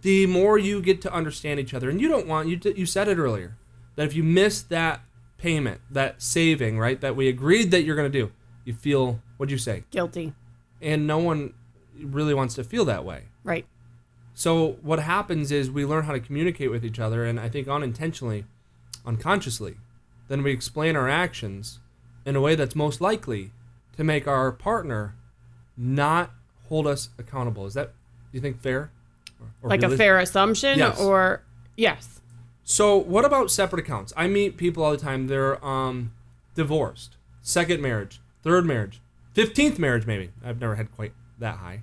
the 0.00 0.26
more 0.26 0.58
you 0.58 0.80
get 0.80 1.02
to 1.02 1.12
understand 1.12 1.60
each 1.60 1.74
other. 1.74 1.90
And 1.90 2.00
you 2.00 2.08
don't 2.08 2.26
want 2.26 2.48
you 2.48 2.56
t- 2.56 2.74
you 2.76 2.86
said 2.86 3.08
it 3.08 3.18
earlier 3.18 3.56
that 3.96 4.06
if 4.06 4.14
you 4.14 4.22
miss 4.22 4.62
that 4.62 5.02
payment, 5.38 5.80
that 5.90 6.22
saving, 6.22 6.78
right, 6.78 7.00
that 7.00 7.16
we 7.16 7.28
agreed 7.28 7.70
that 7.72 7.82
you're 7.82 7.96
going 7.96 8.10
to 8.10 8.18
do, 8.18 8.32
you 8.64 8.72
feel 8.72 9.20
what'd 9.36 9.50
you 9.50 9.58
say? 9.58 9.84
Guilty. 9.90 10.32
And 10.80 11.06
no 11.06 11.18
one 11.18 11.54
really 12.00 12.34
wants 12.34 12.54
to 12.54 12.64
feel 12.64 12.84
that 12.86 13.04
way. 13.04 13.24
Right. 13.44 13.66
So 14.34 14.78
what 14.82 14.98
happens 15.00 15.52
is 15.52 15.70
we 15.70 15.84
learn 15.84 16.04
how 16.04 16.12
to 16.12 16.20
communicate 16.20 16.70
with 16.70 16.84
each 16.84 16.98
other, 16.98 17.24
and 17.24 17.38
I 17.38 17.48
think 17.48 17.68
unintentionally, 17.68 18.44
unconsciously, 19.04 19.76
then 20.28 20.42
we 20.42 20.52
explain 20.52 20.96
our 20.96 21.08
actions 21.08 21.80
in 22.24 22.36
a 22.36 22.40
way 22.40 22.54
that's 22.54 22.74
most 22.74 23.00
likely 23.00 23.50
to 23.96 24.04
make 24.04 24.26
our 24.26 24.50
partner 24.52 25.14
not 25.76 26.30
hold 26.68 26.86
us 26.86 27.10
accountable. 27.18 27.66
Is 27.66 27.74
that 27.74 27.88
do 28.30 28.38
you 28.38 28.40
think 28.40 28.60
fair? 28.62 28.90
Or- 29.40 29.48
or 29.62 29.68
Like 29.70 29.82
a 29.82 29.94
fair 29.96 30.18
assumption 30.18 30.78
Yes. 30.78 30.98
or 31.00 31.42
yes. 31.76 32.20
So 32.64 32.96
what 32.96 33.24
about 33.24 33.50
separate 33.50 33.80
accounts? 33.80 34.12
I 34.16 34.28
meet 34.28 34.56
people 34.56 34.82
all 34.84 34.92
the 34.92 34.96
time. 34.96 35.26
They're 35.26 35.62
um, 35.64 36.12
divorced, 36.54 37.16
second 37.42 37.82
marriage, 37.82 38.20
third 38.42 38.64
marriage, 38.64 39.00
fifteenth 39.34 39.78
marriage, 39.78 40.06
maybe. 40.06 40.30
I've 40.44 40.60
never 40.60 40.76
had 40.76 40.90
quite 40.92 41.12
that 41.42 41.56
high. 41.58 41.82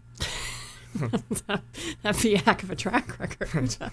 That'd 2.02 2.22
be 2.22 2.36
a 2.36 2.40
heck 2.40 2.64
of 2.64 2.72
a 2.72 2.76
track 2.76 3.20
record. 3.20 3.76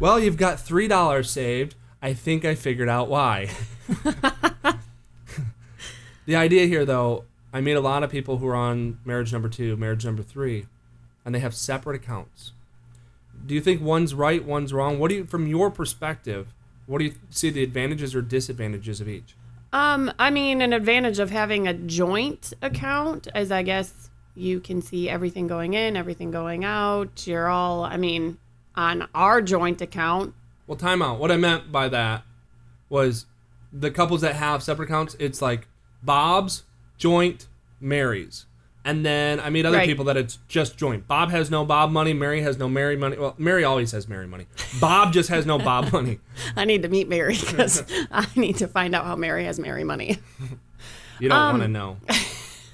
Well, 0.00 0.18
you've 0.18 0.36
got 0.36 0.60
three 0.60 0.88
dollars 0.88 1.30
saved. 1.30 1.76
I 2.02 2.12
think 2.12 2.44
I 2.44 2.54
figured 2.54 2.88
out 2.88 3.08
why. 3.08 3.48
the 6.26 6.36
idea 6.36 6.66
here, 6.66 6.84
though, 6.84 7.24
I 7.52 7.60
meet 7.60 7.72
a 7.72 7.80
lot 7.80 8.02
of 8.02 8.10
people 8.10 8.38
who 8.38 8.46
are 8.48 8.56
on 8.56 8.98
marriage 9.04 9.32
number 9.32 9.48
two, 9.48 9.76
marriage 9.76 10.04
number 10.04 10.22
three, 10.22 10.66
and 11.24 11.34
they 11.34 11.38
have 11.38 11.54
separate 11.54 11.96
accounts. 11.96 12.52
Do 13.46 13.54
you 13.54 13.60
think 13.60 13.80
one's 13.80 14.14
right, 14.14 14.44
one's 14.44 14.72
wrong? 14.74 14.98
What 14.98 15.08
do 15.08 15.14
you, 15.14 15.24
from 15.24 15.46
your 15.46 15.70
perspective, 15.70 16.52
what 16.86 16.98
do 16.98 17.04
you 17.04 17.14
see 17.30 17.50
the 17.50 17.62
advantages 17.62 18.14
or 18.14 18.20
disadvantages 18.20 19.00
of 19.00 19.08
each? 19.08 19.34
Um, 19.72 20.12
I 20.18 20.30
mean, 20.30 20.60
an 20.60 20.72
advantage 20.72 21.18
of 21.18 21.30
having 21.30 21.66
a 21.66 21.74
joint 21.74 22.52
account 22.60 23.28
is, 23.34 23.50
I 23.50 23.62
guess, 23.62 24.10
you 24.34 24.60
can 24.60 24.82
see 24.82 25.08
everything 25.08 25.46
going 25.46 25.74
in, 25.74 25.96
everything 25.96 26.30
going 26.30 26.64
out. 26.64 27.26
You're 27.26 27.48
all, 27.48 27.84
I 27.84 27.96
mean, 27.96 28.38
on 28.74 29.08
our 29.14 29.40
joint 29.42 29.80
account. 29.80 30.34
Well, 30.66 30.78
timeout. 30.78 31.18
What 31.18 31.30
I 31.30 31.36
meant 31.36 31.70
by 31.70 31.88
that 31.88 32.22
was 32.88 33.26
the 33.72 33.90
couples 33.90 34.20
that 34.22 34.34
have 34.36 34.62
separate 34.62 34.86
accounts, 34.86 35.16
it's 35.18 35.40
like 35.42 35.66
Bob's, 36.02 36.62
joint, 36.98 37.46
Mary's. 37.80 38.46
And 38.86 39.04
then 39.04 39.40
I 39.40 39.48
meet 39.48 39.64
other 39.64 39.78
Right. 39.78 39.86
people 39.86 40.04
that 40.06 40.16
it's 40.18 40.38
just 40.46 40.76
joint. 40.76 41.08
Bob 41.08 41.30
has 41.30 41.50
no 41.50 41.64
Bob 41.64 41.90
money. 41.90 42.12
Mary 42.12 42.42
has 42.42 42.58
no 42.58 42.68
Mary 42.68 42.96
money. 42.96 43.16
Well, 43.16 43.34
Mary 43.38 43.64
always 43.64 43.92
has 43.92 44.06
Mary 44.08 44.26
money. 44.26 44.46
Bob 44.78 45.12
just 45.12 45.30
has 45.30 45.46
no 45.46 45.58
Bob 45.58 45.90
money. 45.90 46.18
I 46.56 46.66
need 46.66 46.82
to 46.82 46.88
meet 46.88 47.08
Mary 47.08 47.34
because 47.38 47.82
I 48.12 48.26
need 48.36 48.56
to 48.58 48.68
find 48.68 48.94
out 48.94 49.04
how 49.06 49.16
Mary 49.16 49.44
has 49.46 49.58
Mary 49.58 49.84
money. 49.84 50.18
You 51.20 51.28
don't 51.28 51.38
Um, 51.38 51.52
want 51.60 51.62
to 51.62 51.68
know. 51.68 51.96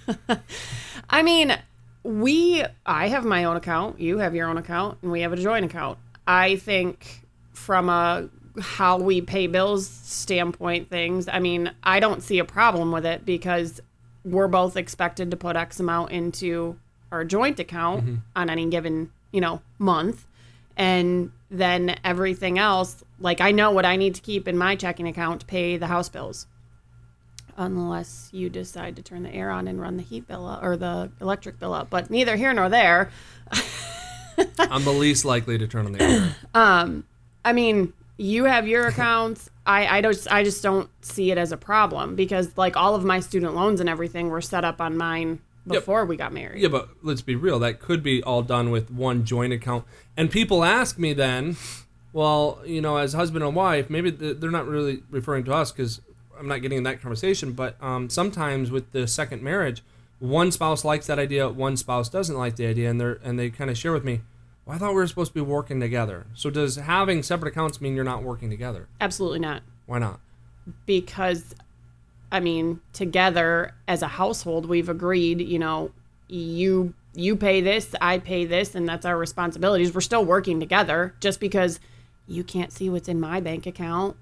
I 1.11 1.23
mean, 1.23 1.57
we, 2.03 2.65
I 2.87 3.09
have 3.09 3.25
my 3.25 3.45
own 3.45 3.57
account, 3.57 4.01
you 4.01 4.19
have 4.19 4.35
your 4.35 4.49
own 4.49 4.59
account, 4.59 4.99
and 5.03 5.11
we 5.11 5.21
have 5.21 5.33
a 5.33 5.37
joint 5.37 5.65
account. 5.65 5.99
I 6.27 6.57
think 6.57 7.27
from 7.53 7.89
a 7.89 8.29
how 8.61 8.99
we 8.99 9.21
pay 9.21 9.47
bills 9.47 9.87
standpoint 9.87 10.89
things, 10.91 11.29
I 11.29 11.39
mean, 11.39 11.73
I 11.83 12.01
don't 12.01 12.23
see 12.23 12.39
a 12.39 12.45
problem 12.45 12.93
with 12.93 13.07
it 13.07 13.25
because 13.25 13.81
we're 14.25 14.49
both 14.49 14.77
expected 14.77 15.31
to 15.31 15.37
put 15.37 15.57
X 15.57 15.81
amount 15.81 16.13
into 16.13 16.79
our 17.13 17.25
joint 17.25 17.59
account 17.59 18.05
mm-hmm. 18.05 18.17
on 18.37 18.51
any 18.51 18.69
given, 18.69 19.11
you 19.33 19.41
know, 19.41 19.61
month. 19.79 20.27
And 20.77 21.33
then 21.51 21.99
everything 22.05 22.59
else, 22.59 23.03
like 23.19 23.41
I 23.41 23.51
know 23.51 23.71
what 23.71 23.85
I 23.85 23.97
need 23.97 24.15
to 24.15 24.21
keep 24.21 24.49
in 24.49 24.57
my 24.57 24.77
checking 24.77 25.09
account 25.09 25.41
to 25.41 25.47
pay 25.47 25.77
the 25.77 25.87
house 25.87 26.09
bills 26.09 26.47
unless 27.61 28.31
you 28.33 28.49
decide 28.49 28.97
to 28.97 29.03
turn 29.03 29.23
the 29.23 29.33
air 29.33 29.51
on 29.51 29.69
and 29.69 29.81
run 29.81 29.99
the 29.99 30.03
heat 30.03 30.27
bill 30.27 30.47
up, 30.47 30.63
or 30.63 30.77
the 30.77 31.11
electric 31.21 31.61
bill 31.61 31.75
up. 31.75 31.91
But 31.91 32.11
neither 32.11 32.35
here 32.37 32.53
nor 32.55 32.69
there. 32.69 33.11
I'm 34.59 34.85
the 34.85 34.93
least 34.93 35.25
likely 35.27 35.59
to 35.59 35.69
turn 35.69 35.87
on 35.87 35.93
the 35.93 36.03
air. 36.03 36.37
Um, 36.55 37.05
I 37.45 37.53
mean, 37.53 37.93
you 38.17 38.45
have 38.45 38.67
your 38.67 38.87
accounts. 38.87 39.51
I, 39.67 39.99
I 39.99 40.01
don't 40.01 40.27
I 40.31 40.43
just 40.43 40.63
don't 40.63 40.91
see 41.01 41.31
it 41.31 41.39
as 41.39 41.53
a 41.53 41.57
problem 41.57 42.17
because 42.17 42.57
like 42.57 42.77
all 42.77 42.95
of 42.95 43.05
my 43.05 43.21
student 43.21 43.55
loans 43.55 43.81
and 43.81 43.89
everything 43.89 44.31
were 44.31 44.41
set 44.41 44.65
up 44.65 44.81
on 44.81 44.97
mine 44.97 45.41
before 45.67 46.05
we 46.05 46.17
got 46.17 46.33
married. 46.33 46.61
Yeah, 46.61 46.69
but 46.69 46.89
let's 47.03 47.23
be 47.23 47.37
real. 47.37 47.59
That 47.59 47.79
could 47.81 48.03
be 48.03 48.23
all 48.23 48.43
done 48.43 48.71
with 48.71 48.91
one 48.91 49.25
joint 49.25 49.53
account. 49.53 49.85
And 50.17 50.31
people 50.31 50.65
ask 50.65 50.99
me 50.99 51.13
then, 51.13 51.57
well, 52.13 52.61
you 52.65 52.81
know, 52.81 52.97
as 52.97 53.13
husband 53.13 53.45
and 53.45 53.55
wife, 53.55 53.89
maybe 53.89 54.11
they're 54.11 54.51
not 54.51 54.67
really 54.67 55.03
referring 55.11 55.45
to 55.45 55.53
us 55.53 55.71
because 55.73 56.01
I'm 56.41 56.49
not 56.49 56.63
getting 56.63 56.79
in 56.79 56.85
that 56.85 57.01
conversation. 57.01 57.53
But 57.53 57.81
um, 57.83 58.11
sometimes 58.11 58.71
with 58.71 58.91
the 58.93 59.07
second 59.07 59.43
marriage, 59.43 59.83
one 60.19 60.51
spouse 60.51 60.85
likes 60.85 61.07
that 61.07 61.19
idea, 61.19 61.49
one 61.49 61.77
spouse 61.77 62.09
doesn't 62.09 62.37
like 62.37 62.57
the 62.57 62.67
idea, 62.67 62.91
and 62.91 63.01
they 63.01 63.15
and 63.23 63.39
they 63.39 63.51
kind 63.51 63.71
of 63.71 63.79
share 63.79 63.93
with 63.93 64.05
me. 64.05 64.23
Well, 64.67 64.75
I 64.75 64.79
thought 64.79 64.91
we 64.91 64.97
were 64.97 65.07
supposed 65.07 65.31
to 65.31 65.35
be 65.35 65.41
working 65.41 65.79
together. 65.81 66.27
So 66.35 66.51
does 66.51 66.77
having 66.77 67.23
separate 67.23 67.51
accounts 67.51 67.81
mean 67.81 67.95
you're 67.95 68.05
not 68.05 68.23
working 68.23 68.51
together? 68.51 68.89
Absolutely 69.01 69.39
not. 69.39 69.63
Why 69.87 69.99
not? 69.99 70.21
because 70.87 71.55
I 72.33 72.41
mean, 72.41 72.81
together 72.93 73.75
as 73.89 74.03
a 74.03 74.09
household, 74.09 74.67
we've 74.67 74.89
agreed, 74.89 75.41
you 75.41 75.59
know, 75.59 75.91
you 76.29 76.95
you 77.13 77.35
pay 77.35 77.61
this, 77.61 77.93
I 78.01 78.19
pay 78.19 78.45
this, 78.45 78.77
and 78.77 78.89
that's 78.89 79.05
our 79.05 79.19
responsibilities. 79.19 79.93
We're 79.93 80.01
still 80.01 80.25
working 80.25 80.61
together 80.61 81.15
just 81.21 81.41
because 81.41 81.81
you 82.29 82.45
can't 82.45 82.73
see 82.73 82.89
what's 82.89 83.09
in 83.09 83.19
my 83.19 83.41
bank 83.41 83.67
account, 83.67 84.17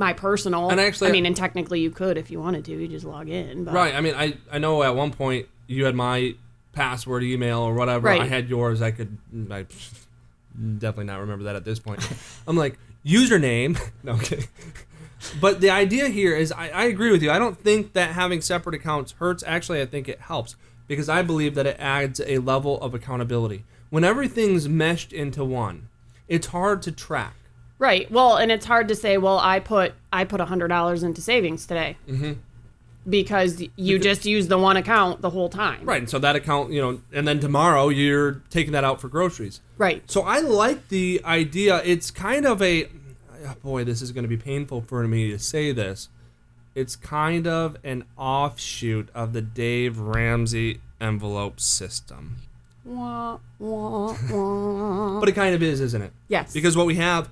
my 0.00 0.12
personal. 0.12 0.68
And 0.70 0.80
actually- 0.80 1.10
I 1.10 1.12
mean, 1.12 1.26
and 1.26 1.36
technically 1.36 1.78
you 1.80 1.90
could 1.92 2.18
if 2.18 2.30
you 2.32 2.40
wanted 2.40 2.64
to, 2.64 2.72
you 2.72 2.88
just 2.88 3.04
log 3.04 3.28
in. 3.28 3.62
But 3.64 3.74
Right. 3.74 3.94
I 3.94 4.00
mean, 4.00 4.14
I, 4.16 4.36
I 4.50 4.58
know 4.58 4.82
at 4.82 4.96
one 4.96 5.12
point 5.12 5.46
you 5.68 5.84
had 5.84 5.94
my 5.94 6.34
password 6.72 7.22
email 7.22 7.60
or 7.60 7.74
whatever. 7.74 8.06
Right. 8.08 8.22
I 8.22 8.26
had 8.26 8.48
yours. 8.48 8.82
I 8.82 8.90
could 8.90 9.16
I 9.50 9.66
definitely 10.78 11.04
not 11.04 11.20
remember 11.20 11.44
that 11.44 11.54
at 11.56 11.64
this 11.64 11.78
point. 11.78 12.00
I'm 12.48 12.56
like, 12.56 12.78
username. 13.06 13.78
No, 14.02 14.12
okay. 14.12 14.44
But 15.40 15.60
the 15.60 15.68
idea 15.68 16.08
here 16.08 16.34
is 16.34 16.50
I, 16.50 16.68
I 16.70 16.84
agree 16.84 17.10
with 17.12 17.22
you. 17.22 17.30
I 17.30 17.38
don't 17.38 17.58
think 17.58 17.92
that 17.92 18.12
having 18.12 18.40
separate 18.40 18.74
accounts 18.74 19.12
hurts. 19.12 19.44
Actually, 19.46 19.82
I 19.82 19.86
think 19.86 20.08
it 20.08 20.18
helps 20.20 20.56
because 20.88 21.08
I 21.10 21.20
believe 21.22 21.54
that 21.56 21.66
it 21.66 21.76
adds 21.78 22.20
a 22.26 22.38
level 22.38 22.80
of 22.80 22.94
accountability. 22.94 23.64
when 23.90 24.02
everything's 24.02 24.68
meshed 24.68 25.12
into 25.12 25.44
one, 25.44 25.88
it's 26.28 26.46
hard 26.48 26.80
to 26.82 26.92
track. 26.92 27.34
Right. 27.80 28.08
Well, 28.10 28.36
and 28.36 28.52
it's 28.52 28.66
hard 28.66 28.88
to 28.88 28.94
say, 28.94 29.16
well, 29.16 29.40
I 29.40 29.58
put 29.58 29.94
I 30.12 30.24
put 30.24 30.40
hundred 30.40 30.68
dollars 30.68 31.02
into 31.02 31.20
savings 31.20 31.66
today. 31.66 31.96
Mm-hmm. 32.06 32.34
Because 33.08 33.64
you 33.76 33.98
just 33.98 34.26
use 34.26 34.48
the 34.48 34.58
one 34.58 34.76
account 34.76 35.22
the 35.22 35.30
whole 35.30 35.48
time. 35.48 35.86
Right. 35.86 36.02
And 36.02 36.10
so 36.10 36.18
that 36.18 36.36
account, 36.36 36.70
you 36.70 36.82
know, 36.82 37.00
and 37.10 37.26
then 37.26 37.40
tomorrow 37.40 37.88
you're 37.88 38.42
taking 38.50 38.72
that 38.72 38.84
out 38.84 39.00
for 39.00 39.08
groceries. 39.08 39.62
Right. 39.78 40.08
So 40.08 40.20
I 40.20 40.40
like 40.40 40.88
the 40.90 41.22
idea. 41.24 41.80
It's 41.82 42.10
kind 42.10 42.44
of 42.44 42.60
a 42.60 42.88
oh 43.46 43.54
boy, 43.62 43.84
this 43.84 44.02
is 44.02 44.12
going 44.12 44.24
to 44.24 44.28
be 44.28 44.36
painful 44.36 44.82
for 44.82 45.08
me 45.08 45.30
to 45.30 45.38
say 45.38 45.72
this. 45.72 46.10
It's 46.74 46.94
kind 46.94 47.46
of 47.46 47.78
an 47.82 48.04
offshoot 48.18 49.08
of 49.14 49.32
the 49.32 49.42
Dave 49.42 49.98
Ramsey 49.98 50.82
envelope 51.00 51.58
system. 51.58 52.36
Wah, 52.84 53.38
wah, 53.58 54.16
wah. 54.30 55.20
But 55.20 55.28
it 55.30 55.32
kind 55.32 55.54
of 55.54 55.62
is, 55.62 55.80
isn't 55.80 56.02
it? 56.02 56.12
Yes. 56.28 56.52
Because 56.52 56.76
what 56.76 56.86
we 56.86 56.96
have, 56.96 57.28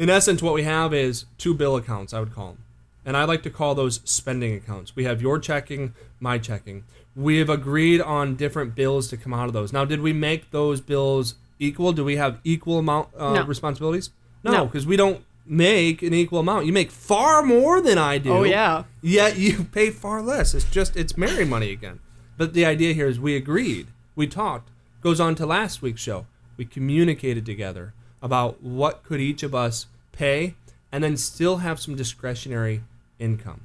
in 0.00 0.08
essence, 0.08 0.42
what 0.42 0.54
we 0.54 0.62
have 0.62 0.94
is 0.94 1.26
two 1.36 1.52
bill 1.52 1.76
accounts, 1.76 2.14
I 2.14 2.20
would 2.20 2.34
call 2.34 2.48
them. 2.52 2.64
And 3.04 3.16
I 3.16 3.24
like 3.24 3.42
to 3.42 3.50
call 3.50 3.74
those 3.74 4.00
spending 4.04 4.54
accounts. 4.54 4.96
We 4.96 5.04
have 5.04 5.20
your 5.20 5.38
checking, 5.38 5.94
my 6.20 6.38
checking. 6.38 6.84
We 7.14 7.36
have 7.38 7.50
agreed 7.50 8.00
on 8.00 8.34
different 8.34 8.74
bills 8.74 9.08
to 9.08 9.18
come 9.18 9.34
out 9.34 9.46
of 9.46 9.52
those. 9.52 9.72
Now, 9.74 9.84
did 9.84 10.00
we 10.00 10.14
make 10.14 10.50
those 10.52 10.80
bills 10.80 11.34
equal? 11.58 11.92
Do 11.92 12.02
we 12.04 12.16
have 12.16 12.40
equal 12.44 12.78
amount 12.78 13.08
uh, 13.16 13.34
No. 13.34 13.44
responsibilities? 13.44 14.08
No, 14.42 14.52
No. 14.52 14.64
because 14.66 14.86
we 14.86 14.96
don't 14.96 15.22
make 15.44 16.02
an 16.02 16.14
equal 16.14 16.40
amount. 16.40 16.64
You 16.64 16.72
make 16.72 16.90
far 16.90 17.42
more 17.42 17.82
than 17.82 17.98
I 17.98 18.16
do. 18.16 18.32
Oh, 18.32 18.42
yeah. 18.44 18.84
Yet 19.02 19.36
you 19.38 19.64
pay 19.72 19.90
far 19.90 20.22
less. 20.22 20.54
It's 20.54 20.64
just 20.70 20.96
it's 20.96 21.16
Mary 21.18 21.44
money 21.44 21.72
again. 21.72 22.00
But 22.38 22.54
the 22.54 22.64
idea 22.64 22.94
here 22.94 23.06
is 23.08 23.20
we 23.20 23.36
agreed, 23.36 23.88
we 24.16 24.26
talked. 24.26 24.70
Goes 25.02 25.20
on 25.20 25.34
to 25.34 25.44
last 25.46 25.82
week's 25.82 26.00
show. 26.00 26.26
We 26.56 26.64
communicated 26.64 27.44
together 27.44 27.92
about 28.22 28.62
what 28.62 29.02
could 29.02 29.20
each 29.20 29.42
of 29.42 29.54
us 29.54 29.86
pay, 30.12 30.54
and 30.92 31.02
then 31.02 31.16
still 31.16 31.58
have 31.58 31.80
some 31.80 31.96
discretionary 31.96 32.82
income. 33.18 33.62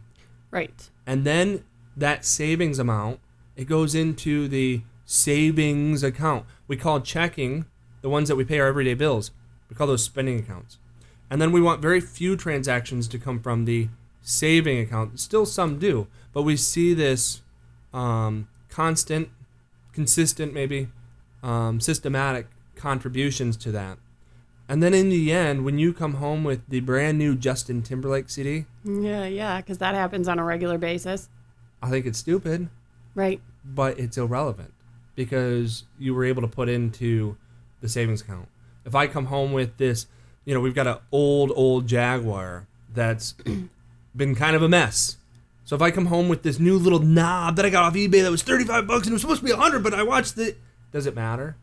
right. 0.51 0.89
And 1.07 1.23
then 1.23 1.63
that 1.95 2.25
savings 2.25 2.79
amount 2.79 3.19
it 3.55 3.65
goes 3.65 3.95
into 3.95 4.47
the 4.47 4.81
savings 5.05 6.03
account. 6.03 6.45
We 6.67 6.75
call 6.75 6.99
checking 7.01 7.65
the 8.01 8.09
ones 8.09 8.27
that 8.27 8.35
we 8.35 8.43
pay 8.43 8.59
our 8.59 8.67
everyday 8.67 8.93
bills. 8.93 9.31
We 9.69 9.75
call 9.75 9.87
those 9.87 10.03
spending 10.03 10.39
accounts. 10.39 10.77
And 11.29 11.41
then 11.41 11.51
we 11.51 11.61
want 11.61 11.81
very 11.81 12.01
few 12.01 12.35
transactions 12.35 13.07
to 13.07 13.17
come 13.17 13.39
from 13.39 13.65
the 13.65 13.89
saving 14.21 14.79
account. 14.79 15.19
Still, 15.19 15.45
some 15.45 15.79
do, 15.79 16.07
but 16.33 16.43
we 16.43 16.57
see 16.57 16.93
this 16.93 17.41
um, 17.93 18.47
constant, 18.69 19.29
consistent, 19.93 20.53
maybe 20.53 20.89
um, 21.41 21.79
systematic 21.79 22.47
contributions 22.75 23.55
to 23.57 23.71
that. 23.71 23.97
And 24.67 24.81
then 24.81 24.93
in 24.93 25.09
the 25.09 25.31
end, 25.31 25.63
when 25.63 25.77
you 25.77 25.93
come 25.93 26.15
home 26.15 26.43
with 26.43 26.67
the 26.67 26.79
brand 26.79 27.17
new 27.19 27.35
Justin 27.35 27.81
Timberlake 27.83 28.29
CD, 28.29 28.65
Yeah, 28.83 29.25
yeah, 29.25 29.61
because 29.61 29.77
that 29.77 29.93
happens 29.95 30.27
on 30.27 30.39
a 30.39 30.43
regular 30.43 30.77
basis. 30.77 31.29
I 31.81 31.89
think 31.89 32.05
it's 32.05 32.17
stupid. 32.19 32.69
Right. 33.13 33.39
but 33.63 33.97
it's 33.97 34.17
irrelevant 34.17 34.73
because 35.15 35.83
you 35.97 36.13
were 36.13 36.25
able 36.25 36.41
to 36.41 36.47
put 36.49 36.67
into 36.67 37.37
the 37.81 37.87
savings 37.87 38.21
account. 38.21 38.49
If 38.85 38.93
I 38.93 39.07
come 39.07 39.27
home 39.27 39.53
with 39.53 39.77
this, 39.77 40.07
you 40.43 40.53
know, 40.53 40.59
we've 40.59 40.75
got 40.75 40.85
an 40.87 40.97
old, 41.11 41.51
old 41.55 41.87
Jaguar 41.87 42.67
that's 42.93 43.35
been 44.15 44.35
kind 44.35 44.55
of 44.55 44.61
a 44.63 44.67
mess. 44.69 45.17
So 45.63 45.75
if 45.75 45.81
I 45.81 45.91
come 45.91 46.07
home 46.07 46.27
with 46.27 46.43
this 46.43 46.59
new 46.59 46.77
little 46.77 46.99
knob 46.99 47.55
that 47.55 47.65
I 47.65 47.69
got 47.69 47.83
off 47.83 47.93
eBay 47.93 48.21
that 48.23 48.31
was 48.31 48.43
35 48.43 48.85
bucks 48.85 49.07
and 49.07 49.11
it 49.11 49.13
was 49.13 49.21
supposed 49.21 49.39
to 49.39 49.45
be 49.45 49.51
100, 49.53 49.81
but 49.81 49.93
I 49.93 50.03
watched 50.03 50.37
it, 50.37 50.59
does 50.91 51.05
it 51.05 51.15
matter? 51.15 51.55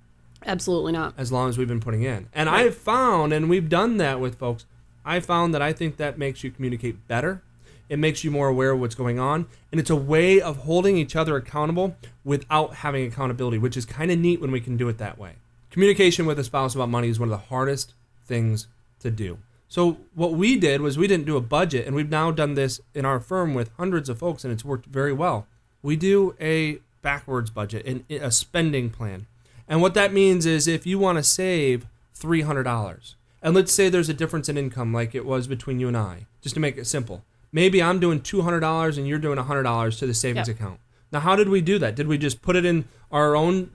Absolutely 0.47 0.93
not. 0.93 1.15
as 1.17 1.33
long 1.33 1.49
as 1.49 1.59
we've 1.59 1.69
been 1.69 1.81
putting 1.81 2.03
in. 2.03 2.28
And 2.33 2.49
I've 2.49 2.76
found, 2.76 3.33
and 3.33 3.49
we've 3.49 3.69
done 3.69 3.97
that 3.99 4.21
with 4.21 4.39
folks, 4.39 4.67
I 5.05 5.21
found 5.21 5.55
that 5.55 5.63
I 5.63 5.73
think 5.73 5.97
that 5.97 6.19
makes 6.19 6.45
you 6.45 6.50
communicate 6.50 7.09
better. 7.09 7.43
It 7.89 7.99
makes 7.99 8.25
you 8.25 8.31
more 8.31 8.49
aware 8.49 8.71
of 8.71 8.81
what's 8.81 8.95
going 8.95 9.19
on. 9.19 9.47
And 9.71 9.81
it's 9.81 9.91
a 9.91 9.97
way 9.97 10.41
of 10.41 10.59
holding 10.59 10.97
each 10.97 11.17
other 11.17 11.37
accountable 11.37 11.97
without 12.25 12.76
having 12.76 13.07
accountability, 13.07 13.59
which 13.59 13.76
is 13.76 13.85
kind 13.85 14.11
of 14.11 14.19
neat 14.19 14.41
when 14.41 14.50
we 14.50 14.61
can 14.61 14.76
do 14.76 14.89
it 14.89 14.99
that 14.99 15.19
way. 15.19 15.35
Communication 15.71 16.26
with 16.26 16.39
a 16.39 16.45
spouse 16.45 16.75
about 16.75 16.89
money 16.89 17.09
is 17.09 17.19
one 17.19 17.28
of 17.28 17.39
the 17.39 17.47
hardest 17.49 17.95
things 18.25 18.67
to 19.00 19.11
do. 19.11 19.39
So, 19.69 19.97
what 20.15 20.33
we 20.35 20.59
did 20.59 20.83
was 20.83 20.99
we 20.99 21.07
didn't 21.09 21.25
do 21.25 21.39
a 21.39 21.41
budget, 21.41 21.87
and 21.87 21.97
we've 21.97 22.11
now 22.11 22.31
done 22.31 22.55
this 22.55 22.81
in 22.95 23.07
our 23.07 23.19
firm 23.19 23.55
with 23.55 23.71
hundreds 23.78 24.11
of 24.11 24.19
folks, 24.19 24.45
and 24.45 24.52
it's 24.52 24.67
worked 24.67 24.85
very 24.85 25.15
well. 25.15 25.47
We 25.83 25.97
do 25.97 26.37
a 26.39 26.81
backwards 27.00 27.49
budget 27.50 27.87
and 27.87 28.05
a 28.11 28.31
spending 28.31 28.91
plan. 28.91 29.26
And 29.73 29.80
what 29.80 29.95
that 29.95 30.13
means 30.13 30.45
is 30.45 30.69
if 30.69 30.87
you 30.87 30.99
want 30.99 31.17
to 31.17 31.23
save 31.23 31.87
$300, 32.21 33.15
and 33.43 33.54
let's 33.54 33.73
say 33.73 33.89
there's 33.89 34.11
a 34.11 34.15
difference 34.15 34.50
in 34.50 34.58
income 34.58 34.93
like 34.93 35.15
it 35.15 35.25
was 35.25 35.47
between 35.47 35.80
you 35.80 35.89
and 35.89 35.97
I, 35.97 36.26
just 36.43 36.54
to 36.56 36.61
make 36.61 36.76
it 36.76 36.87
simple. 36.87 37.25
Maybe 37.52 37.82
I'm 37.82 37.99
doing 37.99 38.21
$200 38.21 38.99
and 38.99 39.08
you're 39.08 39.19
doing 39.19 39.39
$100 39.39 39.99
to 39.99 40.06
the 40.06 40.13
savings 40.13 40.49
Yep. 40.49 40.56
account. 40.58 40.80
Now, 41.11 41.21
how 41.21 41.37
did 41.37 41.49
we 41.49 41.63
do 41.63 41.78
that? 41.78 41.95
Did 41.95 42.06
we 42.06 42.19
just 42.19 42.43
put 42.43 42.54
it 42.54 42.67
in 42.67 42.85
our 43.11 43.35
own 43.35 43.71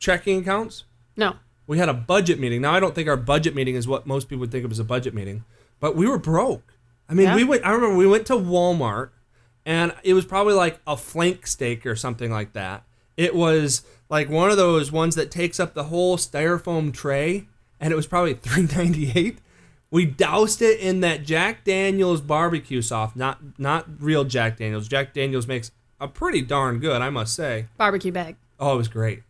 checking 0.00 0.40
accounts? 0.40 0.82
No. 1.16 1.36
We 1.68 1.78
had 1.78 1.88
a 1.88 1.94
budget 1.94 2.38
meeting. 2.40 2.60
Now, 2.62 2.74
I 2.74 2.80
don't 2.80 2.94
think 2.94 3.08
our 3.08 3.16
budget 3.16 3.54
meeting 3.54 3.76
is 3.76 3.86
what 3.88 4.06
most 4.08 4.28
people 4.28 4.40
would 4.40 4.50
think 4.52 4.64
of 4.64 4.70
as 4.72 4.78
a 4.80 4.84
budget 4.84 5.14
meeting, 5.14 5.44
but 5.80 5.94
we 5.96 6.06
were 6.08 6.18
broke. 6.18 6.74
I 7.08 7.14
mean, 7.14 7.26
Yeah. 7.26 7.36
we 7.36 7.44
went. 7.44 7.64
I 7.64 7.70
remember 7.70 7.96
we 7.96 8.06
went 8.08 8.26
to 8.26 8.34
Walmart, 8.34 9.10
and 9.64 9.94
it 10.02 10.14
was 10.14 10.24
probably 10.24 10.54
like 10.54 10.80
a 10.86 10.96
flank 10.96 11.46
steak 11.46 11.86
or 11.86 11.94
something 11.96 12.30
like 12.32 12.52
that. 12.54 12.82
It 13.16 13.34
was 13.34 13.82
like 14.08 14.28
one 14.28 14.50
of 14.50 14.56
those 14.56 14.92
ones 14.92 15.14
that 15.14 15.30
takes 15.30 15.58
up 15.58 15.74
the 15.74 15.84
whole 15.84 16.16
styrofoam 16.16 16.92
tray, 16.92 17.48
and 17.80 17.92
it 17.92 17.96
was 17.96 18.06
probably 18.06 18.34
three 18.34 18.66
ninety 18.76 19.12
eight. 19.14 19.38
We 19.90 20.04
doused 20.04 20.62
it 20.62 20.80
in 20.80 21.00
that 21.00 21.22
Jack 21.24 21.64
Daniels 21.64 22.20
barbecue 22.20 22.82
sauce, 22.82 23.12
not 23.14 23.38
not 23.58 23.86
real 24.00 24.24
Jack 24.24 24.58
Daniels. 24.58 24.88
Jack 24.88 25.14
Daniels 25.14 25.46
makes 25.46 25.70
a 26.00 26.08
pretty 26.08 26.42
darn 26.42 26.78
good, 26.78 27.00
I 27.00 27.10
must 27.10 27.34
say. 27.34 27.66
Barbecue 27.78 28.12
bag. 28.12 28.36
Oh, 28.58 28.74
it 28.74 28.78
was 28.78 28.88
great. 28.88 29.22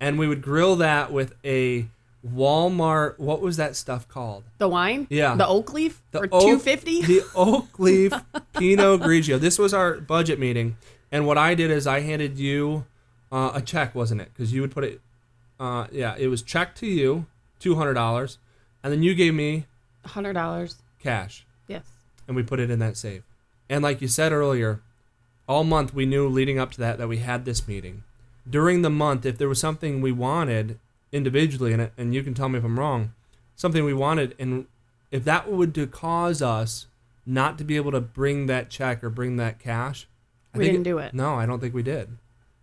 And 0.00 0.18
we 0.18 0.26
would 0.26 0.42
grill 0.42 0.76
that 0.76 1.12
with 1.12 1.34
a 1.44 1.86
Walmart. 2.26 3.18
What 3.18 3.40
was 3.40 3.56
that 3.56 3.76
stuff 3.76 4.08
called? 4.08 4.44
The 4.58 4.68
wine? 4.68 5.06
Yeah. 5.10 5.36
The 5.36 5.46
oak 5.46 5.72
leaf? 5.72 6.02
The 6.10 6.18
For 6.20 6.26
two 6.26 6.58
fifty? 6.58 7.02
The 7.02 7.22
oak 7.34 7.78
leaf 7.78 8.12
Pinot 8.54 9.00
Grigio. 9.00 9.38
This 9.38 9.58
was 9.58 9.72
our 9.74 9.94
budget 10.00 10.38
meeting, 10.38 10.76
and 11.12 11.26
what 11.26 11.38
I 11.38 11.54
did 11.54 11.70
is 11.70 11.86
I 11.86 12.00
handed 12.00 12.38
you 12.38 12.86
uh, 13.32 13.50
a 13.54 13.60
check, 13.62 13.94
wasn't 13.94 14.20
it? 14.20 14.28
Because 14.32 14.52
you 14.52 14.60
would 14.60 14.70
put 14.70 14.84
it. 14.84 15.00
Uh, 15.58 15.86
yeah, 15.90 16.14
it 16.18 16.28
was 16.28 16.42
check 16.42 16.74
to 16.76 16.86
you, 16.86 17.26
two 17.58 17.74
hundred 17.76 17.94
dollars, 17.94 18.38
and 18.82 18.92
then 18.92 19.02
you 19.02 19.14
gave 19.14 19.34
me 19.34 19.66
Hundred 20.04 20.34
dollars. 20.34 20.76
cash, 21.00 21.46
Yes. 21.68 21.84
and 22.28 22.36
we 22.36 22.42
put 22.42 22.60
it 22.60 22.70
in 22.70 22.78
that 22.80 22.96
safe. 22.96 23.22
And 23.70 23.82
like 23.82 24.00
you 24.02 24.08
said 24.08 24.32
earlier, 24.32 24.80
all 25.48 25.64
month 25.64 25.94
we 25.94 26.04
knew 26.06 26.28
leading 26.28 26.58
up 26.58 26.70
to 26.72 26.78
that 26.80 26.98
that 26.98 27.08
we 27.08 27.18
had 27.18 27.44
this 27.44 27.66
meeting. 27.66 28.04
During 28.48 28.82
the 28.82 28.90
month, 28.90 29.24
if 29.24 29.38
there 29.38 29.48
was 29.48 29.60
something 29.60 30.00
we 30.00 30.12
wanted 30.12 30.78
individually, 31.12 31.72
and 31.72 31.90
and 31.96 32.14
you 32.14 32.22
can 32.22 32.34
tell 32.34 32.48
me 32.48 32.58
if 32.58 32.64
I'm 32.64 32.78
wrong, 32.78 33.12
something 33.54 33.84
we 33.84 33.94
wanted, 33.94 34.34
and 34.38 34.66
if 35.12 35.24
that 35.24 35.50
would 35.50 35.74
to 35.76 35.86
cause 35.86 36.42
us 36.42 36.86
not 37.24 37.56
to 37.58 37.62
be 37.64 37.76
able 37.76 37.92
to 37.92 38.00
bring 38.00 38.46
that 38.46 38.68
check 38.68 39.04
or 39.04 39.08
bring 39.10 39.36
that 39.36 39.60
cash, 39.60 40.08
I 40.52 40.58
We 40.58 40.64
didn't 40.64 40.82
do 40.82 40.98
it. 40.98 41.14
No, 41.14 41.34
I 41.36 41.46
don't 41.46 41.60
think 41.60 41.72
we 41.74 41.84
did, 41.84 42.08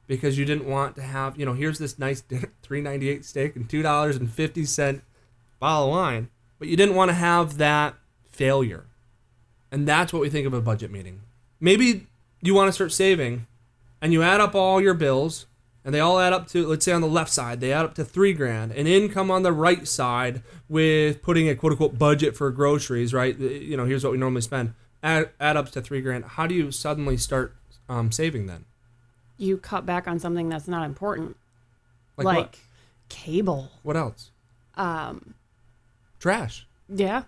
because 0.09 0.39
you 0.39 0.43
didn't 0.43 0.65
want 0.65 0.95
to 0.95 1.01
have 1.03 1.39
you 1.39 1.45
know 1.45 1.53
here's 1.53 1.77
this 1.77 1.97
nice 1.97 2.19
dinner, 2.19 2.51
three 2.61 2.81
ninety 2.81 3.07
eight 3.07 3.23
steak 3.23 3.55
and 3.55 3.69
two 3.69 3.81
dollars 3.81 4.17
and 4.17 4.29
fifty 4.29 4.65
cent 4.65 5.01
bottle 5.61 5.85
of 5.85 5.91
wine, 5.91 6.29
but 6.57 6.67
you 6.67 6.75
didn't 6.75 6.95
want 6.95 7.09
to 7.09 7.15
have 7.15 7.57
that 7.57 7.95
failure, 8.29 8.87
and 9.71 9.87
that's 9.87 10.11
what 10.11 10.21
we 10.21 10.29
think 10.29 10.45
of 10.45 10.53
a 10.53 10.59
budget 10.59 10.91
meeting. 10.91 11.21
Maybe 11.61 12.07
you 12.41 12.53
want 12.53 12.67
to 12.67 12.73
start 12.73 12.91
saving, 12.91 13.47
and 14.01 14.11
you 14.11 14.23
add 14.23 14.41
up 14.41 14.55
all 14.55 14.81
your 14.81 14.93
bills, 14.93 15.45
and 15.85 15.93
they 15.93 15.99
all 15.99 16.19
add 16.19 16.33
up 16.33 16.47
to 16.49 16.67
let's 16.67 16.83
say 16.83 16.91
on 16.91 17.01
the 17.01 17.07
left 17.07 17.31
side 17.31 17.59
they 17.61 17.71
add 17.71 17.85
up 17.85 17.93
to 17.95 18.03
three 18.03 18.33
grand, 18.33 18.71
and 18.73 18.87
income 18.87 19.29
on 19.29 19.43
the 19.43 19.53
right 19.53 19.87
side 19.87 20.41
with 20.67 21.21
putting 21.21 21.47
a 21.47 21.55
quote 21.55 21.73
unquote 21.73 21.99
budget 21.99 22.35
for 22.35 22.49
groceries, 22.51 23.13
right? 23.13 23.37
You 23.37 23.77
know, 23.77 23.85
here's 23.85 24.03
what 24.03 24.11
we 24.11 24.17
normally 24.17 24.41
spend. 24.41 24.73
Add, 25.01 25.29
add 25.39 25.55
up 25.55 25.69
to 25.71 25.81
three 25.81 26.01
grand. 26.01 26.25
How 26.25 26.45
do 26.47 26.53
you 26.55 26.71
suddenly 26.71 27.15
start 27.15 27.55
um, 27.87 28.11
saving 28.11 28.47
then? 28.47 28.65
You 29.39 29.57
cut 29.57 29.85
back 29.85 30.07
on 30.07 30.19
something 30.19 30.49
that's 30.49 30.67
not 30.67 30.85
important. 30.85 31.35
Like, 32.17 32.25
Like, 32.25 32.37
what? 32.37 32.59
cable. 33.09 33.71
What 33.83 33.97
else? 33.97 34.29
Um 34.75 35.33
Trash. 36.19 36.67
yeah. 36.87 37.23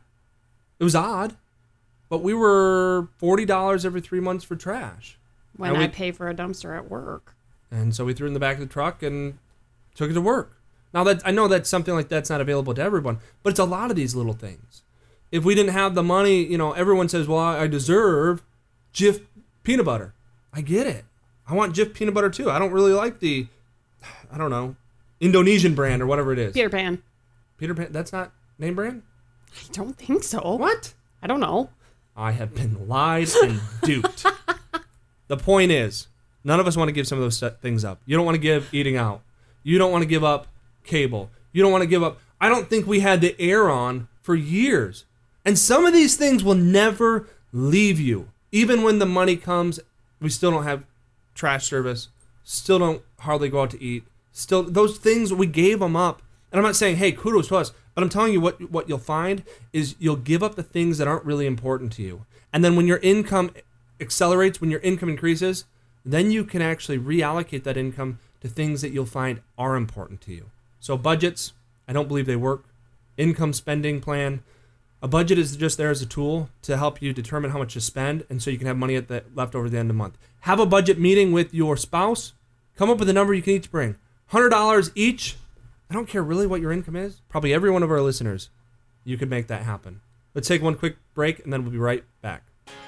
It 0.80 0.84
was 0.84 0.96
odd, 0.96 1.36
but 2.10 2.22
we 2.22 2.34
were 2.34 3.08
forty 3.18 3.46
dollars 3.46 3.86
every 3.86 4.02
three 4.02 4.20
months 4.20 4.44
for 4.44 4.56
trash, 4.56 5.18
When 5.56 5.70
And 5.72 5.78
I 5.80 5.82
we- 5.88 5.88
pay 5.92 6.12
for 6.12 6.30
a 6.30 6.34
dumpster 6.36 6.76
at 6.78 6.90
work. 6.90 7.36
and 7.72 7.96
so 7.96 8.04
we 8.06 8.14
threw 8.14 8.26
it 8.28 8.30
in 8.30 8.34
the 8.34 8.40
back 8.40 8.56
of 8.56 8.60
the 8.62 8.66
truck 8.74 9.02
and 9.02 9.38
took 9.96 10.10
it 10.12 10.14
to 10.14 10.22
work. 10.22 10.58
Now 10.94 11.04
that 11.06 11.22
I 11.26 11.32
know 11.32 11.48
that 11.48 11.66
something 11.66 11.94
like 11.94 12.10
that's 12.10 12.30
not 12.30 12.42
available 12.42 12.74
to 12.74 12.82
everyone, 12.82 13.20
but 13.44 13.52
it's 13.52 13.60
a 13.60 13.64
lot 13.66 13.90
of 13.92 13.96
these 13.96 14.14
little 14.16 14.34
things. 14.34 14.82
If 15.32 15.46
we 15.46 15.56
didn't 15.56 15.72
have 15.72 15.96
the 15.96 16.04
money, 16.04 16.44
you 16.44 16.58
know, 16.58 16.74
everyone 16.74 17.08
says, 17.08 17.28
"Well, 17.30 17.40
I 17.40 17.60
I 17.62 17.68
deserve 17.68 18.44
Jif 18.94 19.24
peanut 19.64 19.86
butter." 19.86 20.14
I 20.54 20.60
get 20.60 20.86
it. 20.88 21.06
I 21.52 21.54
want 21.54 21.76
Jif 21.76 21.94
peanut 21.94 22.14
butter 22.14 22.30
too. 22.30 22.50
I 22.50 22.58
don't 22.60 22.72
really 22.72 22.94
like 22.94 23.20
the, 23.20 23.46
I 24.32 24.38
don't 24.38 24.50
know, 24.50 24.78
Indonesian 25.20 25.76
brand 25.76 26.02
or 26.02 26.08
whatever 26.08 26.32
it 26.32 26.40
is. 26.40 26.54
Peter 26.54 26.70
Pan. 26.70 27.04
Peter 27.58 27.76
Pan. 27.76 27.90
That's 27.92 28.14
not 28.14 28.32
name 28.58 28.74
brand. 28.74 29.04
I 29.54 29.74
don't 29.74 29.98
think 29.98 30.24
so. 30.24 30.56
What? 30.56 30.94
I 31.22 31.28
don't 31.28 31.42
know. 31.42 31.70
I 32.16 32.32
have 32.32 32.56
been 32.56 32.88
lied 32.88 33.28
and 33.44 33.60
duped. 33.84 34.26
the 35.28 35.36
point 35.36 35.74
is, 35.74 36.08
none 36.46 36.62
of 36.62 36.68
us 36.68 36.78
want 36.78 36.88
to 36.88 36.94
give 36.94 37.06
some 37.06 37.18
of 37.18 37.24
those 37.24 37.44
things 37.62 37.84
up. 37.84 38.02
You 38.06 38.16
don't 38.16 38.26
want 38.26 38.36
to 38.36 38.42
give 38.42 38.74
eating 38.74 38.96
out. 38.96 39.22
You 39.62 39.78
don't 39.78 39.92
want 39.92 40.04
to 40.04 40.08
give 40.08 40.24
up 40.24 40.48
cable. 40.86 41.32
You 41.52 41.62
don't 41.64 41.72
want 41.74 41.82
to 41.82 41.88
give 41.88 42.02
up. 42.02 42.22
I 42.40 42.48
don't 42.48 42.70
think 42.70 42.88
we 42.88 43.02
had 43.02 43.20
the 43.20 43.36
air 43.38 43.70
on 43.70 44.08
for 44.22 44.36
years. 44.36 45.04
And 45.44 45.60
some 45.60 45.86
of 45.86 45.92
these 45.92 46.16
things 46.16 46.46
will 46.46 46.56
never 46.56 47.28
leave 47.52 48.00
you. 48.00 48.30
Even 48.54 48.84
when 48.84 49.00
the 49.00 49.06
money 49.06 49.36
comes, 49.36 49.82
we 50.22 50.30
still 50.30 50.52
don't 50.52 50.64
have 50.64 50.86
trash 51.42 51.66
service, 51.66 52.10
still 52.44 52.78
don't 52.78 53.02
hardly 53.22 53.50
go 53.50 53.64
out 53.64 53.72
to 53.72 53.84
eat. 53.84 54.04
Still, 54.32 54.62
those 54.62 55.00
things 55.00 55.34
we 55.34 55.48
gave 55.48 55.80
them 55.80 55.96
up. 55.96 56.22
And 56.52 56.60
I'm 56.60 56.64
not 56.64 56.76
saying, 56.76 56.98
hey, 56.98 57.12
kudos 57.12 57.48
to 57.48 57.56
us, 57.56 57.72
but 57.96 58.04
I'm 58.04 58.10
telling 58.10 58.32
you 58.32 58.40
what 58.40 58.72
what 58.72 58.88
you'll 58.88 59.00
find 59.00 59.44
is 59.74 59.96
you'll 59.98 60.18
give 60.18 60.44
up 60.44 60.54
the 60.56 60.64
things 60.64 61.00
that 61.00 61.08
aren't 61.08 61.26
really 61.26 61.48
important 61.48 61.92
to 61.94 62.04
you. 62.04 62.26
And 62.54 62.64
then 62.64 62.76
when 62.76 62.86
your 62.86 63.00
income 63.00 63.52
accelerates, 64.00 64.62
when 64.62 64.70
your 64.70 64.82
income 64.82 65.10
increases, 65.10 65.66
then 66.06 66.30
you 66.30 66.44
can 66.46 66.62
actually 66.62 67.00
reallocate 67.00 67.64
that 67.64 67.76
income 67.76 68.20
to 68.42 68.48
things 68.48 68.82
that 68.82 68.92
you'll 68.92 69.06
find 69.06 69.42
are 69.58 69.76
important 69.76 70.22
to 70.22 70.34
you. 70.34 70.52
So 70.80 70.96
budgets, 70.96 71.54
I 71.88 71.94
don't 71.94 72.08
believe 72.08 72.28
they 72.28 72.36
work. 72.36 72.66
Income 73.18 73.54
spending 73.54 74.00
plan, 74.00 74.44
a 75.02 75.08
budget 75.08 75.40
is 75.40 75.56
just 75.56 75.78
there 75.78 75.90
as 75.90 76.02
a 76.02 76.06
tool 76.06 76.50
to 76.62 76.78
help 76.78 77.02
you 77.02 77.12
determine 77.12 77.52
how 77.52 77.58
much 77.58 77.74
to 77.74 77.82
spend, 77.82 78.24
and 78.30 78.42
so 78.42 78.52
you 78.52 78.58
can 78.58 78.68
have 78.68 78.78
money 78.78 78.96
at 78.96 79.08
the 79.08 79.24
left 79.34 79.56
over 79.56 79.68
the 79.68 79.78
end 79.78 79.90
of 79.90 79.96
the 79.96 79.98
month. 79.98 80.18
Have 80.42 80.60
a 80.60 80.66
budget 80.66 81.00
meeting 81.00 81.32
with 81.32 81.54
your 81.54 81.76
spouse. 81.76 82.34
Come 82.76 82.90
up 82.90 83.00
with 83.00 83.10
a 83.10 83.14
number 83.14 83.34
you 83.34 83.42
can 83.42 83.54
each 83.54 83.72
bring. 83.72 83.96
Hundred 84.28 84.50
dollars 84.50 84.92
each. 84.94 85.38
I 85.90 85.94
don't 85.94 86.08
care 86.08 86.24
really 86.24 86.48
what 86.48 86.62
your 86.62 86.72
income 86.72 86.96
is. 86.96 87.22
Probably 87.30 87.54
every 87.54 87.72
one 87.72 87.84
of 87.84 87.92
our 87.92 88.02
listeners, 88.02 88.50
you 89.04 89.18
could 89.18 89.30
make 89.30 89.48
that 89.48 89.64
happen. 89.64 90.02
Let's 90.34 90.48
take 90.48 90.62
one 90.62 90.76
quick 90.76 90.98
break, 91.14 91.44
and 91.44 91.52
then 91.52 91.64
we'll 91.64 91.72
be 91.72 91.78
right 91.78 92.04
back. 92.22 92.44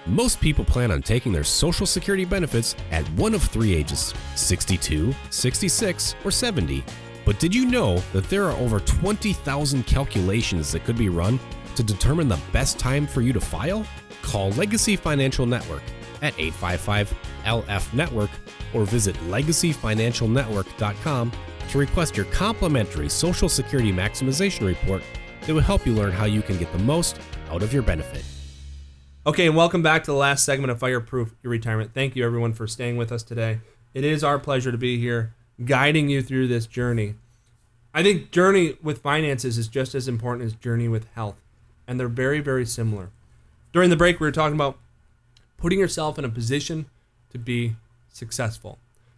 Most 0.06 0.40
people 0.40 0.64
plan 0.64 0.92
on 0.92 1.02
taking 1.02 1.32
their 1.32 1.44
Social 1.44 1.86
Security 1.86 2.26
benefits 2.26 2.76
at 2.92 3.06
one 3.12 3.34
of 3.34 3.42
three 3.42 3.74
ages 3.74 4.14
62, 4.36 5.14
66, 5.32 6.16
or 6.24 6.32
70. 6.32 6.84
But 7.26 7.40
did 7.40 7.56
you 7.56 7.66
know 7.66 7.98
that 8.14 8.30
there 8.30 8.46
are 8.46 8.58
over 8.58 8.80
20,000 8.82 9.86
calculations 9.86 10.72
that 10.72 10.84
could 10.84 10.98
be 10.98 11.10
run 11.10 11.40
to 11.76 11.84
determine 11.84 12.28
the 12.28 12.40
best 12.52 12.80
time 12.80 13.08
for 13.08 13.22
you 13.22 13.34
to 13.34 13.42
file? 13.42 13.86
Call 14.22 14.50
Legacy 14.52 14.96
Financial 14.96 15.46
Network 15.46 15.84
at 16.22 16.34
855 16.40 17.14
LF 17.44 17.94
Network 17.94 18.30
or 18.74 18.86
visit 18.86 19.16
legacyfinancialnetwork.com 19.30 21.32
to 21.70 21.78
request 21.78 22.16
your 22.16 22.26
complimentary 22.28 23.10
Social 23.10 23.50
Security 23.50 23.92
Maximization 23.92 24.68
Report 24.68 25.04
that 25.42 25.54
will 25.54 25.62
help 25.62 25.86
you 25.86 25.94
learn 25.94 26.12
how 26.12 26.26
you 26.26 26.42
can 26.42 26.58
get 26.58 26.72
the 26.72 26.80
most 26.80 27.20
out 27.50 27.64
of 27.64 27.74
your 27.74 27.84
benefit. 27.84 28.24
Okay, 29.26 29.48
and 29.48 29.56
welcome 29.56 29.82
back 29.82 30.04
to 30.04 30.12
the 30.12 30.18
last 30.18 30.44
segment 30.44 30.72
of 30.72 30.80
Fireproof 30.80 31.34
Your 31.44 31.52
Retirement. 31.52 31.94
Thank 31.94 32.16
you, 32.16 32.26
everyone, 32.26 32.54
for 32.54 32.68
staying 32.68 32.98
with 32.98 33.12
us 33.12 33.24
today. 33.24 33.60
It 33.94 34.04
is 34.04 34.24
our 34.24 34.40
pleasure 34.40 34.72
to 34.72 34.78
be 34.78 35.00
here, 35.00 35.34
guiding 35.64 36.10
you 36.10 36.22
through 36.22 36.48
this 36.48 36.68
journey. 36.68 37.16
I 37.94 38.04
think 38.04 38.32
journey 38.32 38.78
with 38.82 39.02
finances 39.02 39.58
is 39.58 39.68
just 39.68 39.96
as 39.96 40.08
important 40.08 40.46
as 40.46 40.56
journey 40.56 40.88
with 40.88 41.08
health, 41.14 41.36
and 41.88 42.00
they're 42.00 42.08
very, 42.08 42.40
very 42.40 42.66
similar. 42.66 43.10
During 43.72 43.90
the 43.90 43.96
break, 43.96 44.20
we 44.20 44.28
were 44.28 44.32
talking 44.32 44.56
about 44.56 44.78
putting 45.58 45.80
yourself 45.80 46.20
in 46.20 46.26
a 46.26 46.30
position 46.30 46.86
to 47.32 47.38
be 47.38 47.76
successful. 48.12 48.78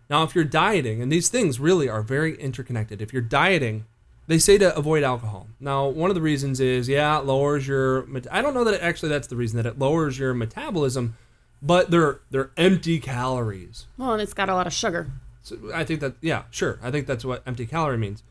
Now, 0.10 0.24
if 0.24 0.36
you're 0.36 0.44
dieting, 0.44 1.02
and 1.02 1.12
these 1.12 1.30
things 1.30 1.60
really 1.60 1.90
are 1.90 2.02
very 2.02 2.40
interconnected, 2.40 3.02
if 3.02 3.12
you're 3.12 3.22
dieting, 3.22 3.86
they 4.28 4.38
say 4.38 4.58
to 4.58 4.76
avoid 4.76 5.04
alcohol. 5.04 5.48
Now, 5.60 5.88
one 5.88 6.10
of 6.10 6.16
the 6.16 6.22
reasons 6.22 6.60
is, 6.60 6.88
yeah, 6.88 7.20
it 7.20 7.26
lowers 7.26 7.68
your. 7.68 8.08
I 8.32 8.42
don't 8.42 8.54
know 8.54 8.64
that 8.64 8.76
it, 8.76 8.82
actually 8.82 9.10
that's 9.10 9.28
the 9.28 9.36
reason 9.36 9.58
that 9.58 9.66
it 9.66 9.80
lowers 9.80 10.18
your 10.18 10.34
metabolism, 10.34 11.16
but 11.62 11.92
they're 11.92 12.20
they're 12.32 12.52
empty 12.58 13.00
calories. 13.00 13.88
Well, 13.98 14.14
and 14.14 14.22
it's 14.22 14.34
got 14.34 14.50
a 14.50 14.56
lot 14.56 14.68
of 14.68 14.74
sugar. 14.74 15.12
So 15.42 15.58
I 15.74 15.84
think 15.84 16.00
that 16.00 16.16
yeah, 16.22 16.44
sure. 16.50 16.80
I 16.82 16.92
think 16.92 17.08
that's 17.08 17.26
what 17.26 17.44
empty 17.46 17.66
calorie 17.66 17.98
means. 17.98 18.24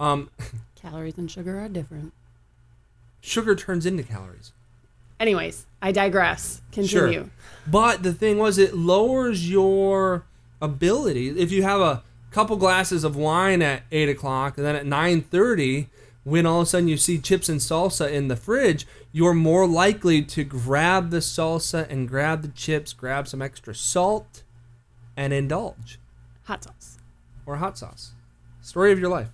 Um, 0.00 0.30
Calories 0.74 1.16
and 1.16 1.30
sugar 1.30 1.60
are 1.60 1.68
different. 1.68 2.12
Sugar 3.22 3.54
turns 3.54 3.86
into 3.86 4.02
calories. 4.02 4.52
Anyways, 5.18 5.64
I 5.80 5.92
digress. 5.92 6.60
Continue. 6.72 7.12
Sure. 7.22 7.30
But 7.66 8.02
the 8.02 8.12
thing 8.12 8.36
was, 8.38 8.58
it 8.58 8.74
lowers 8.76 9.48
your 9.48 10.24
ability. 10.60 11.28
If 11.40 11.50
you 11.52 11.62
have 11.62 11.80
a 11.80 12.02
couple 12.32 12.56
glasses 12.56 13.04
of 13.04 13.16
wine 13.16 13.62
at 13.62 13.84
eight 13.92 14.08
o'clock, 14.10 14.58
and 14.58 14.66
then 14.66 14.74
at 14.76 14.84
nine 14.84 15.22
thirty, 15.22 15.88
when 16.24 16.44
all 16.44 16.60
of 16.60 16.66
a 16.66 16.70
sudden 16.70 16.88
you 16.88 16.96
see 16.96 17.18
chips 17.18 17.48
and 17.48 17.60
salsa 17.60 18.10
in 18.10 18.28
the 18.28 18.36
fridge, 18.36 18.86
you're 19.12 19.34
more 19.34 19.66
likely 19.66 20.22
to 20.22 20.42
grab 20.44 21.10
the 21.10 21.18
salsa 21.18 21.88
and 21.88 22.08
grab 22.08 22.42
the 22.42 22.48
chips, 22.48 22.92
grab 22.92 23.28
some 23.28 23.40
extra 23.42 23.74
salt, 23.74 24.42
and 25.16 25.32
indulge 25.32 25.98
Hot 26.44 26.64
sauce. 26.64 26.98
or 27.46 27.56
hot 27.56 27.78
sauce. 27.78 28.12
Story 28.60 28.90
of 28.92 28.98
your 28.98 29.10
life. 29.10 29.28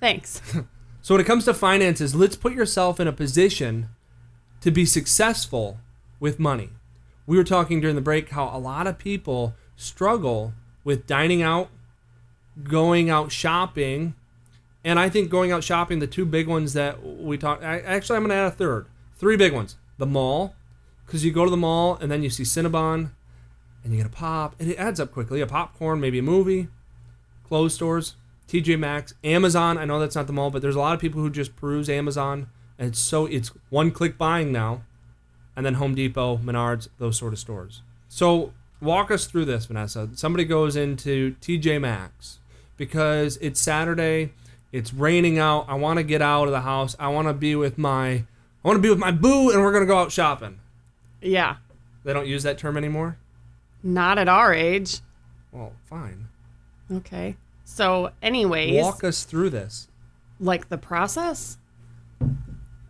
Thanks. 0.00 0.40
So 1.06 1.14
when 1.14 1.20
it 1.20 1.26
comes 1.28 1.44
to 1.44 1.54
finances, 1.54 2.16
let's 2.16 2.34
put 2.34 2.52
yourself 2.52 2.98
in 2.98 3.06
a 3.06 3.12
position 3.12 3.90
to 4.60 4.72
be 4.72 4.84
successful 4.84 5.78
with 6.18 6.40
money. 6.40 6.70
We 7.28 7.36
were 7.36 7.44
talking 7.44 7.80
during 7.80 7.94
the 7.94 8.02
break 8.02 8.30
how 8.30 8.50
a 8.52 8.58
lot 8.58 8.88
of 8.88 8.98
people 8.98 9.54
struggle 9.76 10.52
with 10.82 11.06
dining 11.06 11.42
out, 11.42 11.68
going 12.60 13.08
out 13.08 13.30
shopping, 13.30 14.16
and 14.82 14.98
I 14.98 15.08
think 15.08 15.30
going 15.30 15.52
out 15.52 15.62
shopping, 15.62 16.00
the 16.00 16.08
two 16.08 16.24
big 16.24 16.48
ones 16.48 16.72
that 16.72 17.00
we 17.00 17.38
talked, 17.38 17.62
Actually, 17.62 18.16
I'm 18.16 18.22
going 18.22 18.30
to 18.30 18.34
add 18.34 18.46
a 18.46 18.50
third. 18.50 18.88
Three 19.14 19.36
big 19.36 19.52
ones. 19.52 19.76
The 19.98 20.06
mall, 20.06 20.56
because 21.06 21.24
you 21.24 21.30
go 21.30 21.44
to 21.44 21.50
the 21.52 21.56
mall 21.56 21.98
and 22.00 22.10
then 22.10 22.24
you 22.24 22.30
see 22.30 22.42
Cinnabon, 22.42 23.12
and 23.84 23.92
you 23.92 23.98
get 23.98 24.06
a 24.06 24.10
pop, 24.10 24.56
and 24.58 24.72
it 24.72 24.76
adds 24.76 24.98
up 24.98 25.12
quickly. 25.12 25.40
A 25.40 25.46
popcorn, 25.46 26.00
maybe 26.00 26.18
a 26.18 26.22
movie. 26.22 26.66
Clothes 27.46 27.74
stores, 27.74 28.16
TJ 28.48 28.78
Maxx, 28.78 29.14
Amazon. 29.24 29.76
I 29.78 29.84
know 29.84 29.98
that's 29.98 30.14
not 30.14 30.26
the 30.26 30.32
mall, 30.32 30.50
but 30.50 30.62
there's 30.62 30.76
a 30.76 30.80
lot 30.80 30.94
of 30.94 31.00
people 31.00 31.20
who 31.20 31.30
just 31.30 31.56
peruse 31.56 31.88
Amazon, 31.88 32.48
and 32.78 32.88
it's 32.88 32.98
so 32.98 33.26
it's 33.26 33.50
one 33.70 33.90
click 33.90 34.16
buying 34.16 34.52
now, 34.52 34.82
and 35.56 35.66
then 35.66 35.74
Home 35.74 35.94
Depot, 35.94 36.38
Menards, 36.38 36.88
those 36.98 37.18
sort 37.18 37.32
of 37.32 37.38
stores. 37.38 37.82
So 38.08 38.52
walk 38.80 39.10
us 39.10 39.26
through 39.26 39.46
this, 39.46 39.66
Vanessa. 39.66 40.08
Somebody 40.14 40.44
goes 40.44 40.76
into 40.76 41.34
TJ 41.40 41.80
Maxx 41.80 42.38
because 42.76 43.36
it's 43.38 43.60
Saturday, 43.60 44.32
it's 44.72 44.92
raining 44.94 45.38
out. 45.38 45.66
I 45.68 45.74
want 45.74 45.98
to 45.98 46.02
get 46.02 46.22
out 46.22 46.44
of 46.44 46.52
the 46.52 46.60
house. 46.60 46.94
I 46.98 47.08
want 47.08 47.28
to 47.28 47.34
be 47.34 47.56
with 47.56 47.78
my 47.78 48.10
I 48.64 48.68
want 48.68 48.78
to 48.78 48.82
be 48.82 48.90
with 48.90 48.98
my 48.98 49.12
boo, 49.12 49.50
and 49.50 49.62
we're 49.62 49.72
gonna 49.72 49.86
go 49.86 49.98
out 49.98 50.12
shopping. 50.12 50.58
yeah. 51.20 51.56
They 52.04 52.12
don't 52.12 52.28
use 52.28 52.44
that 52.44 52.56
term 52.56 52.76
anymore. 52.76 53.16
Not 53.82 54.16
at 54.16 54.28
our 54.28 54.54
age. 54.54 55.00
Well, 55.50 55.72
fine. 55.90 56.28
Okay. 56.92 57.34
So, 57.68 58.10
anyways, 58.22 58.80
Walk 58.82 59.02
us 59.02 59.24
through 59.24 59.50
this. 59.50 59.88
like 60.38 60.68
the 60.68 60.78
process. 60.78 61.58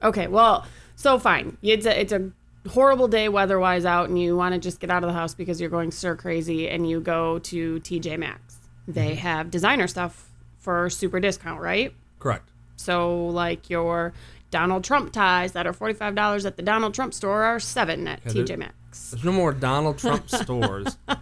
Okay. 0.03 0.27
Well, 0.27 0.67
so 0.95 1.19
fine. 1.19 1.57
It's 1.63 1.87
a 1.87 1.99
it's 2.01 2.13
a 2.13 2.31
horrible 2.69 3.09
day 3.09 3.29
weather-wise 3.29 3.85
out, 3.87 4.09
and 4.09 4.21
you 4.21 4.37
want 4.37 4.53
to 4.55 4.61
just 4.61 4.79
get 4.79 4.91
out 4.91 5.03
of 5.03 5.09
the 5.09 5.15
house 5.15 5.35
because 5.35 5.61
you're 5.61 5.71
going 5.71 5.91
stir 5.91 6.15
crazy, 6.17 6.69
and 6.69 6.89
you 6.89 7.01
go 7.01 7.39
to 7.41 7.81
TJ 7.81 8.19
Maxx. 8.19 8.57
Mm-hmm. 8.83 8.93
They 8.93 9.15
have 9.15 9.51
designer 9.51 9.87
stuff 9.87 10.31
for 10.59 10.91
super 10.91 11.21
discount, 11.21 11.61
right? 11.63 11.95
Correct. 12.19 12.51
So 12.77 13.27
like 13.29 13.71
your 13.71 14.13
Donald 14.51 14.85
Trump 14.85 15.11
ties 15.13 15.53
that 15.53 15.67
are 15.67 15.73
forty-five 15.73 16.15
dollars 16.15 16.45
at 16.45 16.57
the 16.57 16.63
Donald 16.63 16.93
Trump 16.93 17.15
store 17.15 17.45
are 17.45 17.59
seven 17.59 18.07
at 18.07 18.21
Okay, 18.27 18.41
TJ 18.43 18.59
Maxx. 18.59 19.11
There's 19.13 19.25
no 19.25 19.33
more 19.33 19.53
Donald 19.53 19.99
Trump 19.99 20.29
stores. 20.29 20.99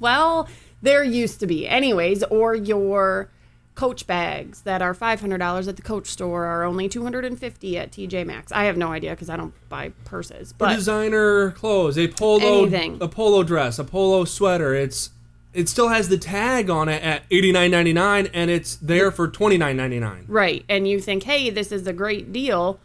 Well, 0.00 0.48
there 0.82 1.02
used 1.04 1.40
to 1.40 1.46
be, 1.46 1.66
anyways. 1.66 2.22
Or 2.24 2.54
your 2.54 3.30
Coach 3.74 4.06
bags 4.06 4.60
that 4.62 4.82
are 4.82 4.92
five 4.92 5.22
hundred 5.22 5.38
dollars 5.38 5.66
at 5.66 5.76
the 5.76 5.82
Coach 5.82 6.06
store 6.08 6.44
are 6.44 6.62
only 6.64 6.90
two 6.90 7.02
hundred 7.04 7.24
and 7.24 7.38
fifty 7.38 7.78
at 7.78 7.90
TJ 7.90 8.26
Maxx. 8.26 8.52
I 8.52 8.64
have 8.64 8.76
no 8.76 8.88
idea 8.92 9.12
because 9.12 9.30
I 9.30 9.36
don't 9.38 9.54
buy 9.70 9.92
purses, 10.04 10.52
Or 10.52 10.54
but 10.58 10.74
designer 10.76 11.52
clothes, 11.52 11.96
a 11.96 12.08
polo, 12.08 12.62
Anything. 12.64 12.98
a 13.00 13.08
polo 13.08 13.42
dress, 13.42 13.78
a 13.78 13.84
polo 13.84 14.26
sweater. 14.26 14.74
It's 14.74 15.08
it 15.54 15.70
still 15.70 15.88
has 15.88 16.10
the 16.10 16.18
tag 16.18 16.68
on 16.68 16.90
it 16.90 17.02
at 17.02 17.22
eighty 17.30 17.50
nine 17.50 17.70
ninety 17.70 17.94
nine, 17.94 18.28
and 18.34 18.50
it's 18.50 18.76
there 18.76 19.10
for 19.10 19.26
twenty 19.26 19.56
nine 19.56 19.76
ninety 19.78 19.98
nine. 19.98 20.26
right, 20.28 20.64
and 20.68 20.86
you 20.86 21.00
think, 21.00 21.22
hey, 21.22 21.48
this 21.48 21.72
is 21.72 21.86
a 21.86 21.94
great 21.94 22.30
deal. 22.30 22.78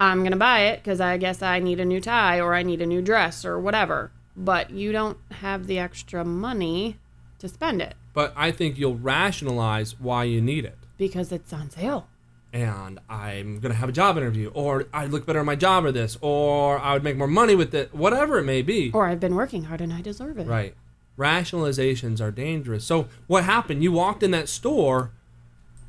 I'm 0.00 0.24
gonna 0.24 0.36
buy 0.36 0.62
it 0.62 0.82
because 0.82 1.00
I 1.00 1.16
guess 1.16 1.42
I 1.42 1.60
need 1.60 1.78
a 1.78 1.84
new 1.84 2.00
tie 2.00 2.40
or 2.40 2.54
I 2.54 2.64
need 2.64 2.82
a 2.82 2.86
new 2.86 3.02
dress 3.02 3.44
or 3.44 3.60
whatever. 3.60 4.10
But 4.36 4.70
you 4.70 4.90
don't 4.90 5.18
have 5.30 5.68
the 5.68 5.78
extra 5.78 6.24
money 6.24 6.96
to 7.38 7.48
spend 7.48 7.82
it 7.82 7.94
But 8.12 8.32
I 8.36 8.50
think 8.50 8.78
you'll 8.78 8.96
rationalize 8.96 9.98
why 10.00 10.24
you 10.24 10.40
need 10.40 10.64
it. 10.64 10.78
because 10.96 11.32
it's 11.32 11.52
on 11.52 11.70
sale. 11.70 12.08
And 12.52 13.00
I'm 13.08 13.58
gonna 13.58 13.74
have 13.74 13.88
a 13.88 13.92
job 13.92 14.16
interview, 14.16 14.50
or 14.54 14.86
I 14.92 15.06
look 15.06 15.26
better 15.26 15.40
in 15.40 15.46
my 15.46 15.56
job 15.56 15.84
or 15.84 15.90
this, 15.90 16.16
or 16.20 16.78
I 16.78 16.92
would 16.92 17.02
make 17.02 17.16
more 17.16 17.26
money 17.26 17.56
with 17.56 17.74
it, 17.74 17.92
whatever 17.92 18.38
it 18.38 18.44
may 18.44 18.62
be. 18.62 18.92
Or 18.94 19.06
I've 19.06 19.18
been 19.18 19.34
working 19.34 19.64
hard 19.64 19.80
and 19.80 19.92
I 19.92 20.00
deserve 20.02 20.38
it. 20.38 20.46
Right. 20.46 20.74
Rationalizations 21.18 22.20
are 22.20 22.30
dangerous. 22.30 22.84
So 22.84 23.08
what 23.26 23.44
happened? 23.44 23.82
You 23.82 23.90
walked 23.92 24.22
in 24.22 24.30
that 24.32 24.48
store 24.48 25.10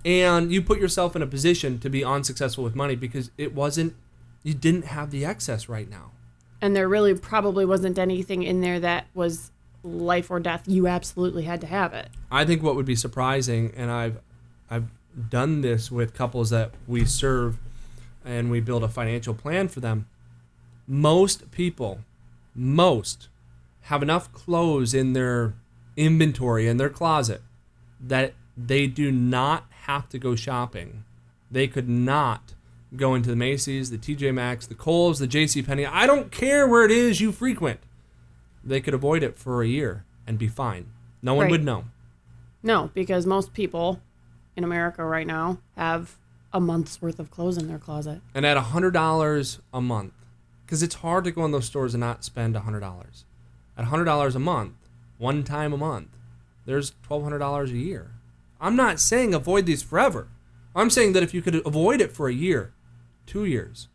and 0.03 0.51
you 0.51 0.61
put 0.61 0.79
yourself 0.79 1.15
in 1.15 1.21
a 1.21 1.27
position 1.27 1.77
to 1.79 1.89
be 1.89 2.03
unsuccessful 2.03 2.63
with 2.63 2.75
money 2.75 2.95
because 2.95 3.29
it 3.37 3.53
wasn't 3.53 3.95
you 4.43 4.53
didn't 4.53 4.85
have 4.85 5.11
the 5.11 5.23
excess 5.25 5.67
right 5.69 5.89
now. 5.89 6.11
And 6.61 6.75
there 6.75 6.87
really 6.87 7.13
probably 7.15 7.65
wasn't 7.65 7.97
anything 7.99 8.41
in 8.43 8.61
there 8.61 8.79
that 8.79 9.07
was 9.13 9.51
life 9.85 10.29
or 10.31 10.39
death. 10.39 10.63
You 10.67 10.87
absolutely 10.87 11.43
had 11.43 11.61
to 11.61 11.67
have 11.67 11.93
it. 11.93 12.09
I 12.31 12.45
think 12.45 12.63
what 12.63 12.75
would 12.75 12.85
be 12.85 12.95
surprising, 12.95 13.71
and 13.75 13.91
I've 13.91 14.19
I've 14.69 14.87
done 15.29 15.61
this 15.61 15.91
with 15.91 16.13
couples 16.13 16.49
that 16.49 16.71
we 16.87 17.05
serve, 17.05 17.59
and 18.25 18.49
we 18.51 18.59
build 18.59 18.83
a 18.83 18.89
financial 18.89 19.33
plan 19.33 19.67
for 19.67 19.79
them. 19.79 20.07
Most 20.87 21.51
people, 21.51 21.99
most, 22.53 23.29
have 23.83 24.03
enough 24.03 24.31
clothes 24.33 24.93
in 24.93 25.13
their 25.13 25.53
inventory 25.95 26.67
in 26.67 26.77
their 26.77 26.89
closet 26.89 27.41
that 27.99 28.33
they 28.57 28.87
do 28.87 29.11
not 29.11 29.65
have 29.85 30.09
to 30.09 30.19
go 30.19 30.35
shopping. 30.35 31.03
They 31.49 31.67
could 31.67 31.87
not 31.87 32.53
go 32.95 33.15
into 33.15 33.29
the 33.29 33.35
Macy's, 33.35 33.89
the 33.89 33.97
TJ 33.97 34.33
Maxx, 34.33 34.67
the 34.67 34.75
Kohl's, 34.75 35.19
the 35.19 35.27
J.C. 35.27 35.61
Penney. 35.61 35.85
I 35.85 36.07
don't 36.07 36.31
care 36.31 36.67
where 36.67 36.85
it 36.85 36.91
is 36.91 37.21
you 37.21 37.31
frequent. 37.31 37.79
They 38.65 38.81
could 38.81 38.93
avoid 38.93 39.21
it 39.23 39.37
for 39.37 39.61
a 39.61 39.67
year 39.67 40.05
and 40.25 40.37
be 40.39 40.47
fine. 40.47 40.87
No 41.21 41.33
one 41.35 41.43
Right. 41.43 41.51
would 41.51 41.63
know. 41.63 41.85
No, 42.63 42.89
because 42.93 43.25
most 43.25 43.53
people 43.53 44.01
in 44.55 44.63
America 44.63 45.05
right 45.05 45.27
now 45.27 45.59
have 45.75 46.15
a 46.51 46.59
month's 46.59 47.01
worth 47.01 47.19
of 47.19 47.29
clothes 47.29 47.57
in 47.57 47.67
their 47.67 47.77
closet. 47.77 48.21
And 48.33 48.45
at 48.45 48.57
hundred 48.57 48.91
dollars 48.91 49.59
a 49.73 49.81
month, 49.81 50.13
because 50.65 50.81
it's 50.81 50.95
hard 50.95 51.25
to 51.25 51.31
go 51.31 51.45
in 51.45 51.51
those 51.51 51.65
stores 51.65 51.93
and 51.93 52.01
not 52.01 52.23
spend 52.23 52.55
hundred 52.55 52.79
dollars. 52.79 53.25
At 53.77 53.85
hundred 53.85 54.05
dollars 54.05 54.35
a 54.35 54.39
month, 54.39 54.73
one 55.17 55.43
time 55.43 55.73
a 55.73 55.77
month, 55.77 56.07
there's 56.65 56.93
twelve 57.03 57.23
hundred 57.23 57.39
dollars 57.39 57.71
a 57.71 57.77
year. 57.77 58.11
I'm 58.59 58.75
not 58.75 58.99
saying 58.99 59.33
avoid 59.35 59.65
these 59.65 59.83
forever. 59.83 60.29
I'm 60.75 60.89
saying 60.89 61.13
that 61.13 61.23
if 61.23 61.33
you 61.33 61.41
could 61.41 61.55
avoid 61.67 62.01
it 62.01 62.11
for 62.13 62.27
a 62.27 62.33
year, 62.33 62.73
two 63.27 63.45
years, 63.45 63.89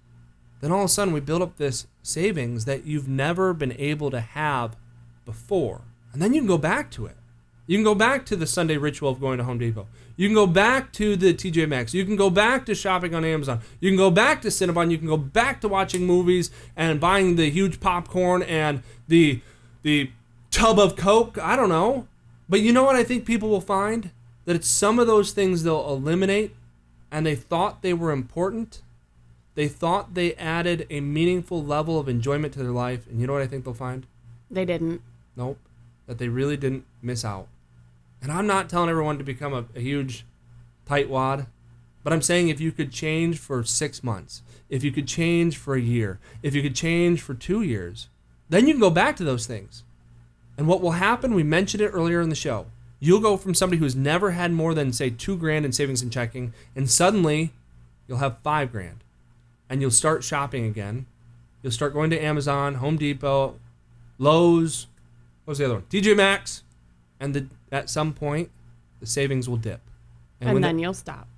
then 0.60 0.72
all 0.72 0.80
of 0.80 0.86
a 0.86 0.88
sudden 0.88 1.14
we 1.14 1.20
build 1.20 1.42
up 1.42 1.56
this 1.56 1.86
savings 2.02 2.64
that 2.64 2.84
you've 2.84 3.08
never 3.08 3.52
been 3.52 3.74
able 3.78 4.10
to 4.10 4.20
have 4.20 4.76
before. 5.24 5.82
And 6.12 6.20
then 6.20 6.34
you 6.34 6.40
can 6.40 6.48
go 6.48 6.58
back 6.58 6.90
to 6.92 7.06
it. 7.06 7.16
You 7.66 7.76
can 7.76 7.84
go 7.84 7.94
back 7.94 8.26
to 8.26 8.36
the 8.36 8.48
Sunday 8.48 8.76
ritual 8.76 9.10
of 9.10 9.20
going 9.20 9.38
to 9.38 9.44
Home 9.44 9.58
Depot. 9.58 9.86
You 10.16 10.26
can 10.26 10.34
go 10.34 10.46
back 10.46 10.92
to 10.94 11.14
the 11.14 11.32
TJ 11.32 11.68
Maxx. 11.68 11.94
You 11.94 12.04
can 12.04 12.16
go 12.16 12.28
back 12.28 12.66
to 12.66 12.74
shopping 12.74 13.14
on 13.14 13.24
Amazon. 13.24 13.60
You 13.78 13.90
can 13.90 13.96
go 13.96 14.10
back 14.10 14.42
to 14.42 14.48
Cinnabon. 14.48 14.90
You 14.90 14.98
can 14.98 15.06
go 15.06 15.16
back 15.16 15.60
to 15.60 15.68
watching 15.68 16.04
movies 16.04 16.50
and 16.76 16.98
buying 16.98 17.36
the 17.36 17.48
huge 17.48 17.78
popcorn 17.78 18.42
and 18.42 18.82
the 19.06 19.40
the 19.82 20.10
tub 20.50 20.78
of 20.78 20.96
Coke. 20.96 21.38
I 21.38 21.54
don't 21.54 21.68
know. 21.68 22.08
But 22.48 22.60
you 22.60 22.72
know 22.72 22.82
what 22.82 22.96
I 22.96 23.04
think 23.04 23.24
people 23.24 23.48
will 23.48 23.60
find? 23.60 24.10
That 24.46 24.56
it's 24.56 24.68
some 24.68 24.98
of 24.98 25.06
those 25.06 25.30
things 25.30 25.62
they'll 25.62 25.88
eliminate 25.88 26.56
and 27.12 27.24
they 27.24 27.36
thought 27.36 27.82
they 27.82 27.94
were 27.94 28.10
important. 28.10 28.82
They 29.54 29.68
thought 29.68 30.14
they 30.14 30.34
added 30.34 30.86
a 30.90 31.00
meaningful 31.00 31.64
level 31.64 31.98
of 31.98 32.08
enjoyment 32.08 32.52
to 32.54 32.60
their 32.60 32.70
life. 32.70 33.06
And 33.08 33.20
you 33.20 33.26
know 33.26 33.32
what 33.32 33.42
I 33.42 33.46
think 33.46 33.64
they'll 33.64 33.74
find? 33.74 34.06
They 34.50 34.64
didn't. 34.64 35.02
Nope. 35.36 35.58
That 36.06 36.18
they 36.18 36.28
really 36.28 36.56
didn't 36.56 36.84
miss 37.02 37.24
out. 37.24 37.48
And 38.22 38.30
I'm 38.30 38.46
not 38.46 38.68
telling 38.68 38.90
everyone 38.90 39.18
to 39.18 39.24
become 39.24 39.52
a, 39.52 39.64
a 39.74 39.80
huge 39.80 40.24
tightwad, 40.88 41.46
but 42.02 42.12
I'm 42.12 42.22
saying 42.22 42.48
if 42.48 42.60
you 42.60 42.72
could 42.72 42.92
change 42.92 43.38
for 43.38 43.62
six 43.64 44.02
months, 44.02 44.42
if 44.68 44.84
you 44.84 44.92
could 44.92 45.06
change 45.06 45.56
for 45.56 45.74
a 45.74 45.80
year, 45.80 46.18
if 46.42 46.54
you 46.54 46.62
could 46.62 46.74
change 46.74 47.20
for 47.20 47.34
two 47.34 47.62
years, 47.62 48.08
then 48.48 48.66
you 48.66 48.74
can 48.74 48.80
go 48.80 48.90
back 48.90 49.16
to 49.16 49.24
those 49.24 49.46
things. 49.46 49.84
And 50.56 50.66
what 50.66 50.80
will 50.80 50.92
happen, 50.92 51.34
we 51.34 51.42
mentioned 51.42 51.80
it 51.80 51.88
earlier 51.88 52.20
in 52.20 52.28
the 52.28 52.34
show. 52.34 52.66
You'll 52.98 53.20
go 53.20 53.36
from 53.36 53.54
somebody 53.54 53.78
who's 53.78 53.96
never 53.96 54.32
had 54.32 54.52
more 54.52 54.74
than, 54.74 54.92
say, 54.92 55.08
two 55.10 55.36
grand 55.36 55.64
in 55.64 55.72
savings 55.72 56.02
and 56.02 56.12
checking, 56.12 56.52
and 56.76 56.90
suddenly 56.90 57.52
you'll 58.06 58.18
have 58.18 58.38
five 58.42 58.72
grand. 58.72 58.99
And 59.70 59.80
you'll 59.80 59.90
start 59.90 60.22
shopping 60.24 60.66
again. 60.66 61.06
You'll 61.62 61.72
start 61.72 61.94
going 61.94 62.10
to 62.10 62.18
Amazon, 62.22 62.74
Home 62.74 62.96
Depot, 62.98 63.58
Lowe's, 64.18 64.86
what 65.44 65.52
was 65.52 65.58
the 65.58 65.64
other 65.64 65.74
one? 65.74 65.84
TJ 65.84 66.16
Maxx. 66.16 66.62
And 67.18 67.34
the, 67.34 67.46
at 67.70 67.88
some 67.88 68.12
point, 68.12 68.50
the 69.00 69.06
savings 69.06 69.48
will 69.48 69.56
dip. 69.56 69.80
And, 70.40 70.52
when 70.54 70.62
then 70.62 70.76
the- 70.76 70.82
you'll 70.82 70.94
stop. 70.94 71.28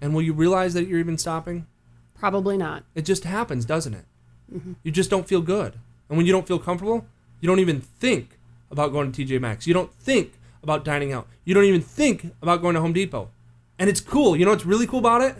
and 0.00 0.14
will 0.14 0.22
you 0.22 0.32
realize 0.32 0.74
that 0.74 0.86
you're 0.86 0.98
even 0.98 1.18
stopping? 1.18 1.66
Probably 2.14 2.56
not. 2.56 2.84
It 2.94 3.02
just 3.02 3.24
happens, 3.24 3.64
doesn't 3.64 3.94
it? 3.94 4.04
Mm-hmm. 4.52 4.72
You 4.82 4.90
just 4.90 5.10
don't 5.10 5.28
feel 5.28 5.40
good. 5.40 5.74
And 6.08 6.16
when 6.16 6.26
you 6.26 6.32
don't 6.32 6.46
feel 6.48 6.58
comfortable, 6.58 7.06
you 7.40 7.46
don't 7.46 7.58
even 7.60 7.80
think 7.80 8.38
about 8.70 8.92
going 8.92 9.12
to 9.12 9.24
TJ 9.24 9.40
Maxx. 9.40 9.66
You 9.66 9.74
don't 9.74 9.92
think 9.94 10.32
about 10.62 10.84
dining 10.84 11.12
out. 11.12 11.28
You 11.44 11.54
don't 11.54 11.64
even 11.64 11.80
think 11.80 12.32
about 12.42 12.62
going 12.62 12.74
to 12.74 12.80
Home 12.80 12.92
Depot. 12.92 13.30
And 13.78 13.88
it's 13.90 14.00
cool. 14.00 14.36
You 14.36 14.44
know 14.44 14.50
what's 14.52 14.66
really 14.66 14.86
cool 14.86 14.98
about 15.00 15.22
it? 15.22 15.36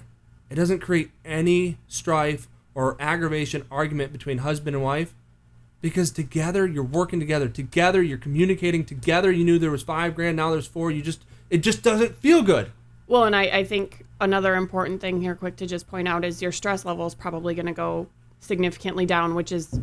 It 0.51 0.55
doesn't 0.55 0.81
create 0.81 1.11
any 1.25 1.79
strife 1.87 2.49
or 2.75 2.97
aggravation, 3.01 3.65
argument 3.71 4.13
between 4.13 4.39
husband 4.39 4.77
and 4.77 4.85
wife 4.85 5.15
because 5.81 6.11
together 6.11 6.67
you're 6.67 6.83
working 6.83 7.21
together. 7.21 7.49
Together 7.49 8.03
you're 8.03 8.19
communicating. 8.19 8.85
Together 8.85 9.31
you 9.31 9.45
knew 9.45 9.59
there 9.59 9.71
was 9.71 9.83
five 9.83 10.15
grand, 10.15 10.37
now 10.37 10.51
there's 10.51 10.67
four. 10.67 10.91
You 10.91 11.03
just, 11.03 11.25
it 11.51 11.59
just 11.59 11.83
doesn't 11.83 12.17
feel 12.17 12.43
good. 12.43 12.73
Well, 13.07 13.25
and 13.25 13.35
I, 13.35 13.43
I 13.45 13.65
think 13.65 14.05
another 14.21 14.55
important 14.55 15.01
thing 15.01 15.21
here, 15.21 15.35
quick 15.35 15.57
to 15.57 15.67
just 15.67 15.89
point 15.89 16.09
out, 16.09 16.25
is 16.25 16.43
your 16.43 16.53
stress 16.53 16.85
level 16.85 17.07
is 17.07 17.15
probably 17.15 17.55
going 17.55 17.67
to 17.67 17.73
go 17.73 18.07
significantly 18.41 19.07
down, 19.07 19.35
which 19.35 19.51
is 19.51 19.81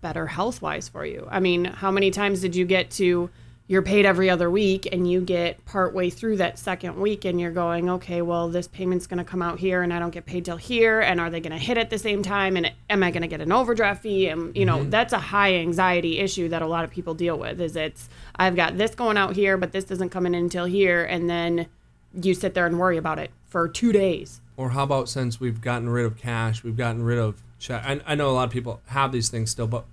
better 0.00 0.26
health 0.26 0.62
wise 0.62 0.88
for 0.88 1.04
you. 1.04 1.26
I 1.30 1.40
mean, 1.40 1.64
how 1.66 1.90
many 1.90 2.10
times 2.10 2.40
did 2.40 2.56
you 2.56 2.64
get 2.64 2.90
to 2.92 3.30
you're 3.68 3.82
paid 3.82 4.06
every 4.06 4.30
other 4.30 4.48
week 4.48 4.88
and 4.92 5.10
you 5.10 5.20
get 5.20 5.64
partway 5.64 6.08
through 6.08 6.36
that 6.36 6.58
second 6.58 7.00
week 7.00 7.24
and 7.24 7.40
you're 7.40 7.50
going, 7.50 7.90
okay, 7.90 8.22
well, 8.22 8.48
this 8.48 8.68
payment's 8.68 9.08
going 9.08 9.18
to 9.18 9.24
come 9.24 9.42
out 9.42 9.58
here 9.58 9.82
and 9.82 9.92
I 9.92 9.98
don't 9.98 10.12
get 10.12 10.24
paid 10.24 10.44
till 10.44 10.56
here. 10.56 11.00
And 11.00 11.20
are 11.20 11.30
they 11.30 11.40
going 11.40 11.52
to 11.52 11.58
hit 11.58 11.76
at 11.76 11.90
the 11.90 11.98
same 11.98 12.22
time? 12.22 12.56
And 12.56 12.72
am 12.88 13.02
I 13.02 13.10
going 13.10 13.22
to 13.22 13.28
get 13.28 13.40
an 13.40 13.50
overdraft 13.50 14.02
fee? 14.02 14.28
And, 14.28 14.56
you 14.56 14.64
know, 14.64 14.78
mm-hmm. 14.78 14.90
that's 14.90 15.12
a 15.12 15.18
high 15.18 15.54
anxiety 15.56 16.18
issue 16.20 16.48
that 16.50 16.62
a 16.62 16.66
lot 16.66 16.84
of 16.84 16.90
people 16.90 17.14
deal 17.14 17.36
with 17.36 17.60
is 17.60 17.74
it's, 17.74 18.08
I've 18.36 18.54
got 18.54 18.78
this 18.78 18.94
going 18.94 19.16
out 19.16 19.34
here, 19.34 19.56
but 19.56 19.72
this 19.72 19.90
isn't 19.90 20.10
coming 20.10 20.34
in 20.34 20.44
until 20.44 20.66
here. 20.66 21.04
And 21.04 21.28
then 21.28 21.66
you 22.14 22.34
sit 22.34 22.54
there 22.54 22.66
and 22.66 22.78
worry 22.78 22.96
about 22.96 23.18
it 23.18 23.32
for 23.46 23.68
two 23.68 23.92
days. 23.92 24.40
Or 24.56 24.70
how 24.70 24.84
about 24.84 25.08
since 25.08 25.40
we've 25.40 25.60
gotten 25.60 25.88
rid 25.88 26.06
of 26.06 26.16
cash, 26.16 26.62
we've 26.62 26.76
gotten 26.76 27.02
rid 27.02 27.18
of 27.18 27.42
check. 27.58 27.82
I, 27.84 28.00
I 28.06 28.14
know 28.14 28.30
a 28.30 28.32
lot 28.32 28.44
of 28.44 28.50
people 28.50 28.80
have 28.86 29.12
these 29.12 29.28
things 29.28 29.50
still, 29.50 29.66
but 29.66 29.84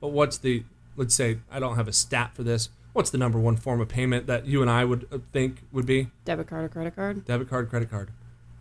but 0.00 0.08
what's 0.08 0.38
the 0.38 0.64
let's 0.96 1.14
say 1.14 1.38
I 1.50 1.60
don't 1.60 1.76
have 1.76 1.88
a 1.88 1.92
stat 1.92 2.32
for 2.34 2.42
this. 2.42 2.68
What's 2.92 3.10
the 3.10 3.18
number 3.18 3.38
one 3.38 3.56
form 3.56 3.80
of 3.80 3.88
payment 3.88 4.26
that 4.26 4.46
you 4.46 4.60
and 4.60 4.70
I 4.70 4.84
would 4.84 5.06
uh, 5.10 5.18
think 5.32 5.62
would 5.72 5.86
be 5.86 6.08
Debit 6.24 6.46
card 6.46 6.64
or 6.64 6.68
credit 6.68 6.94
card? 6.94 7.24
debit 7.24 7.48
card, 7.48 7.70
credit 7.70 7.90
card? 7.90 8.10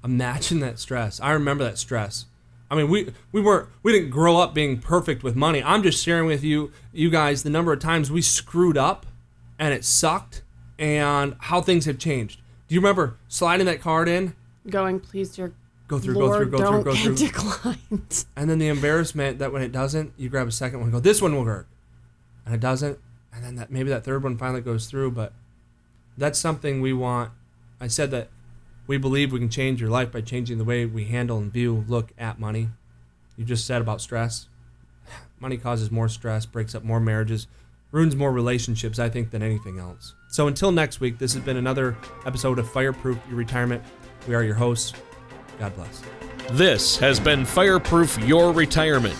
Imagine 0.04 0.60
that 0.62 0.80
stress. 0.80 1.20
I 1.20 1.32
remember 1.32 1.64
that 1.64 1.78
stress. 1.78 2.26
I 2.70 2.76
mean, 2.76 2.90
we 2.90 3.14
we 3.32 3.42
weren't 3.42 3.70
we 3.84 3.92
didn't 3.92 4.10
grow 4.10 4.38
up 4.38 4.54
being 4.54 4.80
perfect 4.80 5.24
with 5.24 5.36
money. 5.36 5.62
I'm 5.62 5.84
just 5.84 6.02
sharing 6.04 6.26
with 6.26 6.44
you 6.44 6.72
you 6.94 7.10
guys 7.10 7.44
the 7.44 7.50
number 7.50 7.74
of 7.74 7.80
times 7.80 8.10
we 8.10 8.22
screwed 8.22 8.78
up 8.78 9.06
and 9.60 9.74
it 9.74 9.84
sucked 9.84 10.42
and 10.80 11.36
how 11.40 11.62
things 11.62 11.86
have 11.86 11.98
changed. 12.00 12.40
Do 12.68 12.76
you 12.76 12.82
remember 12.82 13.18
sliding 13.28 13.66
that 13.66 13.82
card 13.82 14.08
in? 14.08 14.36
Going, 14.70 15.00
please, 15.00 15.36
dear 15.36 15.54
Go 15.92 16.00
through, 16.00 16.14
go 16.14 16.34
through, 16.34 16.52
go 16.52 16.58
don't 16.58 16.84
through, 16.84 16.94
go 16.94 16.96
through. 16.98 17.16
declined. 17.18 18.26
And 18.38 18.50
then 18.50 18.60
the 18.60 18.70
embarrassment 18.70 19.40
that 19.40 19.52
when 19.52 19.62
it 19.62 19.74
doesn't, 19.74 20.14
you 20.16 20.30
grab 20.30 20.48
a 20.48 20.52
second 20.52 20.80
one 20.80 20.86
and 20.86 20.94
go, 20.94 21.02
this 21.02 21.22
one 21.22 21.36
will 21.36 21.44
work. 21.44 21.68
And 22.46 22.56
it 22.56 22.62
doesn't. 22.62 22.98
And 23.34 23.44
then 23.44 23.56
that 23.56 23.72
maybe 23.72 23.90
that 23.90 24.04
third 24.04 24.24
one 24.24 24.38
finally 24.38 24.62
goes 24.62 24.88
through. 24.88 25.12
But 25.12 25.34
that's 26.18 26.40
something 26.40 26.82
we 26.82 26.94
want. 26.94 27.32
I 27.80 27.88
said 27.88 28.12
that 28.12 28.30
we 28.88 28.98
believe 28.98 29.32
we 29.32 29.40
can 29.40 29.50
change 29.50 29.80
your 29.80 29.90
life 29.90 30.12
by 30.12 30.22
changing 30.22 30.58
the 30.58 30.64
way 30.64 30.86
we 30.86 31.06
handle 31.06 31.38
and 31.38 31.52
view, 31.52 31.86
look 31.88 32.12
at 32.18 32.40
money. 32.40 32.70
You 33.38 33.46
just 33.46 33.66
said 33.66 33.82
about 33.82 34.02
stress. 34.02 34.48
Money 35.40 35.58
causes 35.58 35.90
more 35.90 36.10
stress, 36.10 36.46
breaks 36.46 36.76
up 36.76 36.84
more 36.84 37.00
marriages, 37.00 37.48
ruins 37.92 38.16
more 38.16 38.32
relationships, 38.32 39.00
I 39.00 39.10
think, 39.10 39.32
than 39.32 39.42
anything 39.42 39.80
else. 39.80 40.14
So 40.30 40.48
until 40.48 40.72
next 40.72 41.00
week, 41.00 41.18
this 41.18 41.34
has 41.34 41.44
been 41.44 41.58
another 41.58 41.98
episode 42.26 42.60
of 42.60 42.70
Fireproof 42.72 43.18
Your 43.28 43.38
Retirement. 43.38 43.84
We 44.28 44.36
are 44.36 44.44
your 44.44 44.56
hosts. 44.56 44.94
God 45.60 45.76
bless. 45.76 46.04
This 46.52 46.98
has 46.98 47.20
been 47.20 47.46
Fireproof 47.46 48.18
Your 48.20 48.52
Retirement. 48.52 49.16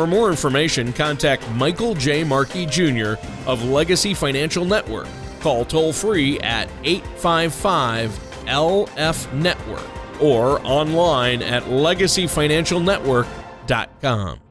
For 0.00 0.06
more 0.06 0.30
information, 0.30 0.94
contact 0.94 1.46
Michael 1.50 1.94
J. 1.94 2.24
Markey 2.24 2.64
Jr. 2.64 3.16
of 3.46 3.62
Legacy 3.64 4.14
Financial 4.14 4.64
Network. 4.64 5.06
Call 5.40 5.66
toll 5.66 5.92
free 5.92 6.40
at 6.40 6.70
855 6.84 8.18
LF 8.46 9.30
Network 9.34 10.22
or 10.22 10.58
online 10.64 11.42
at 11.42 11.64
legacyfinancialnetwork.com. 11.64 14.49